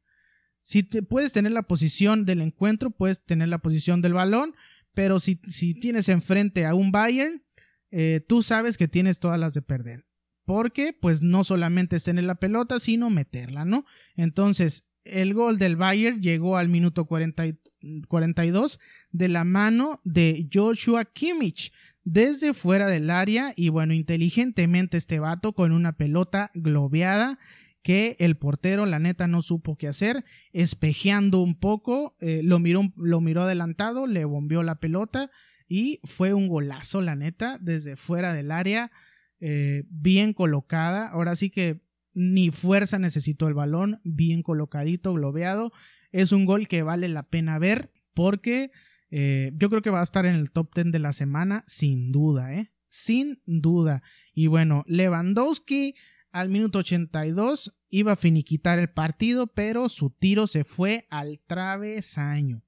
Si 0.61 0.83
te, 0.83 1.01
puedes 1.03 1.31
tener 1.31 1.53
la 1.53 1.63
posición 1.63 2.25
del 2.25 2.41
encuentro, 2.41 2.91
puedes 2.91 3.25
tener 3.25 3.47
la 3.47 3.59
posición 3.59 4.01
del 4.01 4.13
balón, 4.13 4.53
pero 4.93 5.21
si, 5.21 5.39
si 5.47 5.73
tienes 5.73 6.09
enfrente 6.09 6.65
a 6.65 6.75
un 6.75 6.91
Bayern, 6.91 7.43
eh, 7.91 8.23
tú 8.27 8.43
sabes 8.43 8.77
que 8.77 8.89
tienes 8.89 9.19
todas 9.19 9.39
las 9.39 9.53
de 9.53 9.61
perder. 9.61 10.05
Porque, 10.43 10.91
pues, 10.91 11.21
no 11.21 11.45
solamente 11.45 11.95
es 11.95 12.03
tener 12.03 12.25
la 12.25 12.35
pelota, 12.35 12.79
sino 12.79 13.09
meterla, 13.09 13.63
¿no? 13.63 13.85
Entonces, 14.15 14.90
el 15.03 15.33
gol 15.33 15.57
del 15.57 15.75
Bayern 15.75 16.21
llegó 16.21 16.57
al 16.57 16.69
minuto 16.69 17.05
42 17.05 18.79
de 19.11 19.27
la 19.27 19.43
mano 19.43 19.99
de 20.03 20.47
Joshua 20.51 21.05
Kimmich 21.05 21.71
desde 22.03 22.53
fuera 22.53 22.87
del 22.87 23.09
área 23.09 23.53
y 23.55 23.69
bueno, 23.69 23.93
inteligentemente 23.93 24.97
este 24.97 25.19
vato 25.19 25.53
con 25.53 25.71
una 25.71 25.93
pelota 25.93 26.51
globeada 26.53 27.39
que 27.83 28.15
el 28.19 28.37
portero 28.37 28.85
la 28.85 28.99
neta 28.99 29.27
no 29.27 29.41
supo 29.41 29.75
qué 29.75 29.87
hacer, 29.87 30.23
espejeando 30.53 31.41
un 31.41 31.55
poco, 31.55 32.15
eh, 32.19 32.41
lo, 32.43 32.59
miró, 32.59 32.83
lo 32.95 33.21
miró 33.21 33.43
adelantado, 33.43 34.05
le 34.07 34.25
bombeó 34.25 34.61
la 34.61 34.75
pelota 34.75 35.31
y 35.67 35.99
fue 36.03 36.33
un 36.33 36.47
golazo 36.47 37.01
la 37.01 37.15
neta 37.15 37.57
desde 37.59 37.95
fuera 37.95 38.33
del 38.33 38.51
área, 38.51 38.91
eh, 39.39 39.83
bien 39.89 40.33
colocada, 40.33 41.07
ahora 41.07 41.35
sí 41.35 41.49
que 41.49 41.81
ni 42.13 42.51
fuerza 42.51 42.99
necesitó 42.99 43.47
el 43.47 43.53
balón, 43.53 44.01
bien 44.03 44.43
colocadito, 44.43 45.13
globeado, 45.13 45.71
es 46.11 46.31
un 46.31 46.45
gol 46.45 46.67
que 46.67 46.83
vale 46.83 47.07
la 47.07 47.23
pena 47.23 47.59
ver 47.59 47.91
porque 48.13 48.71
eh, 49.09 49.51
yo 49.55 49.69
creo 49.69 49.81
que 49.81 49.89
va 49.89 49.99
a 49.99 50.03
estar 50.03 50.25
en 50.25 50.35
el 50.35 50.51
top 50.51 50.73
10 50.73 50.91
de 50.91 50.99
la 50.99 51.13
semana 51.13 51.63
sin 51.67 52.11
duda, 52.11 52.53
¿eh? 52.53 52.71
Sin 52.87 53.41
duda. 53.45 54.03
Y 54.33 54.47
bueno, 54.47 54.83
Lewandowski 54.87 55.95
al 56.31 56.49
minuto 56.49 56.79
82 56.79 57.77
iba 57.89 58.13
a 58.13 58.17
finiquitar 58.17 58.79
el 58.79 58.89
partido, 58.89 59.47
pero 59.47 59.89
su 59.89 60.09
tiro 60.09 60.47
se 60.47 60.63
fue 60.63 61.07
al 61.09 61.41
travesaño. 61.45 62.63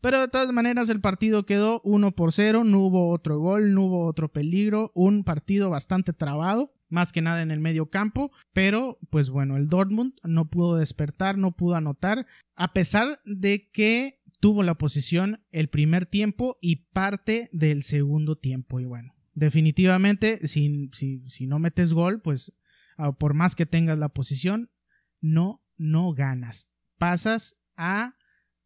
Pero 0.00 0.20
de 0.20 0.28
todas 0.28 0.50
maneras 0.52 0.88
el 0.88 1.00
partido 1.00 1.44
quedó 1.44 1.80
1 1.84 2.12
por 2.12 2.32
0, 2.32 2.64
no 2.64 2.80
hubo 2.80 3.10
otro 3.10 3.38
gol, 3.38 3.74
no 3.74 3.84
hubo 3.84 4.06
otro 4.06 4.32
peligro, 4.32 4.92
un 4.94 5.24
partido 5.24 5.68
bastante 5.68 6.12
trabado, 6.12 6.72
más 6.90 7.12
que 7.12 7.22
nada 7.22 7.42
en 7.42 7.50
el 7.50 7.60
medio 7.60 7.88
campo, 7.88 8.30
pero 8.52 8.98
pues 9.10 9.30
bueno, 9.30 9.56
el 9.56 9.68
Dortmund 9.68 10.14
no 10.22 10.50
pudo 10.50 10.76
despertar, 10.76 11.38
no 11.38 11.56
pudo 11.56 11.76
anotar, 11.76 12.26
a 12.56 12.72
pesar 12.72 13.20
de 13.24 13.70
que 13.70 14.20
tuvo 14.40 14.62
la 14.62 14.74
posición 14.74 15.44
el 15.50 15.68
primer 15.68 16.06
tiempo 16.06 16.58
y 16.60 16.76
parte 16.92 17.48
del 17.52 17.82
segundo 17.82 18.36
tiempo 18.36 18.80
y 18.80 18.84
bueno, 18.84 19.14
definitivamente, 19.34 20.46
si, 20.46 20.90
si, 20.92 21.46
no 21.46 21.58
metes 21.58 21.92
gol, 21.92 22.20
pues 22.20 22.52
por 23.18 23.34
más 23.34 23.54
que 23.54 23.66
tengas 23.66 23.98
la 23.98 24.10
posición, 24.10 24.70
no, 25.20 25.62
no 25.76 26.12
ganas. 26.12 26.70
Pasas 26.98 27.56
a 27.76 28.16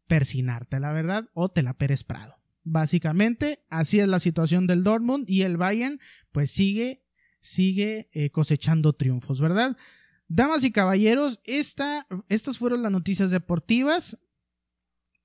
persinarte, 0.07 0.81
la 0.81 0.93
verdad, 0.93 1.29
o 1.35 1.49
te 1.51 1.63
la 1.63 1.75
Pérez 1.75 2.05
Prado. 2.05 2.37
Básicamente, 2.63 3.65
así 3.69 4.01
es 4.01 4.09
la 4.09 4.19
situación 4.19 4.67
del 4.67 4.85
Dortmund 4.85 5.29
y 5.29 5.43
el 5.43 5.57
Bayern, 5.57 6.01
pues 6.33 6.51
sigue, 6.51 7.04
sigue 7.45 8.09
eh, 8.13 8.31
cosechando 8.31 8.95
triunfos, 8.95 9.39
¿verdad? 9.39 9.77
Damas 10.29 10.65
y 10.65 10.73
caballeros, 10.73 11.43
esta, 11.45 12.07
estas 12.31 12.57
fueron 12.57 12.83
las 12.83 12.91
noticias 12.91 13.31
deportivas. 13.31 14.19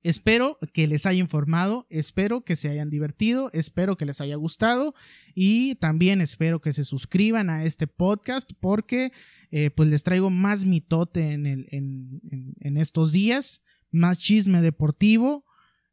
Espero 0.02 0.58
que 0.74 0.86
les 0.86 1.06
haya 1.06 1.18
informado, 1.18 1.86
espero 1.88 2.42
que 2.44 2.56
se 2.56 2.68
hayan 2.68 2.90
divertido, 2.90 3.50
espero 3.54 3.96
que 3.96 4.04
les 4.04 4.20
haya 4.20 4.36
gustado 4.36 4.94
y 5.34 5.76
también 5.76 6.20
espero 6.20 6.60
que 6.60 6.72
se 6.72 6.84
suscriban 6.84 7.48
a 7.48 7.64
este 7.64 7.86
podcast 7.86 8.50
porque 8.60 9.12
eh, 9.50 9.70
pues 9.70 9.88
les 9.88 10.02
traigo 10.02 10.28
más 10.28 10.66
mitote 10.66 11.32
en, 11.32 11.46
el, 11.46 11.66
en, 11.70 12.76
estos 12.76 13.12
días, 13.12 13.62
más 13.90 14.18
chisme 14.18 14.60
deportivo 14.60 15.44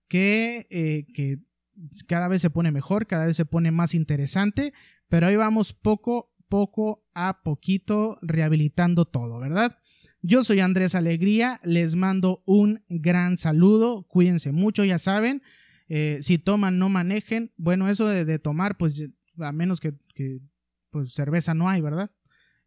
que, 0.10 0.68
eh, 0.70 1.06
que 1.14 1.40
cada 2.08 2.28
vez 2.28 2.42
se 2.42 2.50
pone 2.50 2.72
mejor, 2.72 3.08
cada 3.08 3.26
vez 3.26 3.36
se 3.36 3.46
pone 3.46 3.72
más 3.72 3.94
interesante, 3.94 4.74
pero 5.10 5.28
ahí 5.28 5.36
vamos 5.36 5.74
poco, 5.74 6.34
poco 6.50 7.06
a 7.14 7.42
poquito 7.44 8.20
rehabilitando 8.22 9.06
todo, 9.06 9.40
¿verdad? 9.40 9.80
Yo 10.22 10.44
soy 10.44 10.60
Andrés 10.60 10.96
Alegría, 10.96 11.60
les 11.64 11.96
mando 11.96 12.44
un 12.46 12.84
gran 12.90 13.38
saludo, 13.38 14.04
cuídense 14.08 14.52
mucho, 14.52 14.84
ya 14.84 14.98
saben, 14.98 15.42
eh, 15.90 16.18
si 16.22 16.38
toman 16.38 16.80
no 16.80 16.90
manejen, 16.90 17.54
bueno, 17.56 17.88
eso 17.88 18.08
de, 18.08 18.40
tomar, 18.40 18.78
pues 18.78 19.10
a 19.38 19.52
menos 19.52 19.80
que, 19.80 19.94
pues 20.90 21.14
cerveza 21.14 21.54
no 21.54 21.70
hay, 21.70 21.82
¿verdad? 21.82 22.12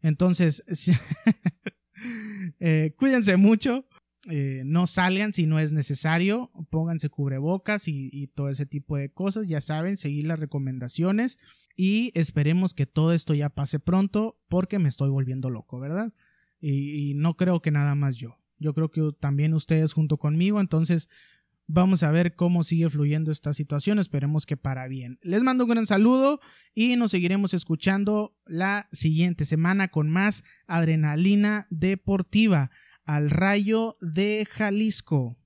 Entonces, 0.01 0.63
eh, 2.59 2.95
cuídense 2.97 3.37
mucho, 3.37 3.85
eh, 4.29 4.61
no 4.65 4.87
salgan 4.87 5.33
si 5.33 5.47
no 5.47 5.59
es 5.59 5.73
necesario, 5.73 6.51
pónganse 6.69 7.09
cubrebocas 7.09 7.87
y, 7.87 8.09
y, 8.11 8.27
todo 8.27 8.49
ese 8.49 8.65
tipo 8.65 8.97
de 8.97 9.11
cosas, 9.11 9.47
ya 9.47 9.61
saben, 9.61 9.97
seguir 9.97 10.27
las 10.27 10.39
recomendaciones 10.39 11.39
y 11.75 12.11
esperemos 12.13 12.73
que 12.73 12.85
todo 12.85 13.13
esto 13.13 13.33
ya 13.33 13.49
pase 13.49 13.79
pronto 13.79 14.39
porque 14.47 14.77
me 14.77 14.89
estoy 14.89 15.09
volviendo 15.09 15.49
loco, 15.49 15.79
¿verdad? 15.79 16.13
y, 16.61 17.13
no 17.15 17.35
creo 17.35 17.61
que 17.61 17.71
nada 17.71 17.95
más 17.95 18.17
yo. 18.17 18.37
Yo 18.57 18.73
creo 18.73 18.91
que 18.91 19.11
también 19.19 19.53
ustedes 19.53 19.93
junto 19.93 20.17
conmigo, 20.17 20.61
entonces 20.61 21.09
vamos 21.67 22.03
a 22.03 22.11
ver 22.11 22.35
cómo 22.35 22.63
sigue 22.63 22.89
fluyendo 22.89 23.31
esta 23.31 23.53
situación, 23.53 23.97
esperemos 23.97 24.45
que 24.45 24.57
para 24.57 24.87
bien. 24.87 25.17
Les 25.23 25.41
mando 25.41 25.63
un 25.63 25.71
gran 25.71 25.85
saludo 25.85 26.39
y 26.75 26.95
nos 26.95 27.11
seguiremos 27.11 27.53
escuchando 27.53 28.37
la 28.45 28.87
siguiente 28.91 29.45
semana 29.45 29.87
con 29.87 30.09
más 30.09 30.43
adrenalina 30.67 31.67
deportiva 31.69 32.69
al 33.11 33.29
rayo 33.29 33.95
de 33.99 34.47
Jalisco. 34.49 35.40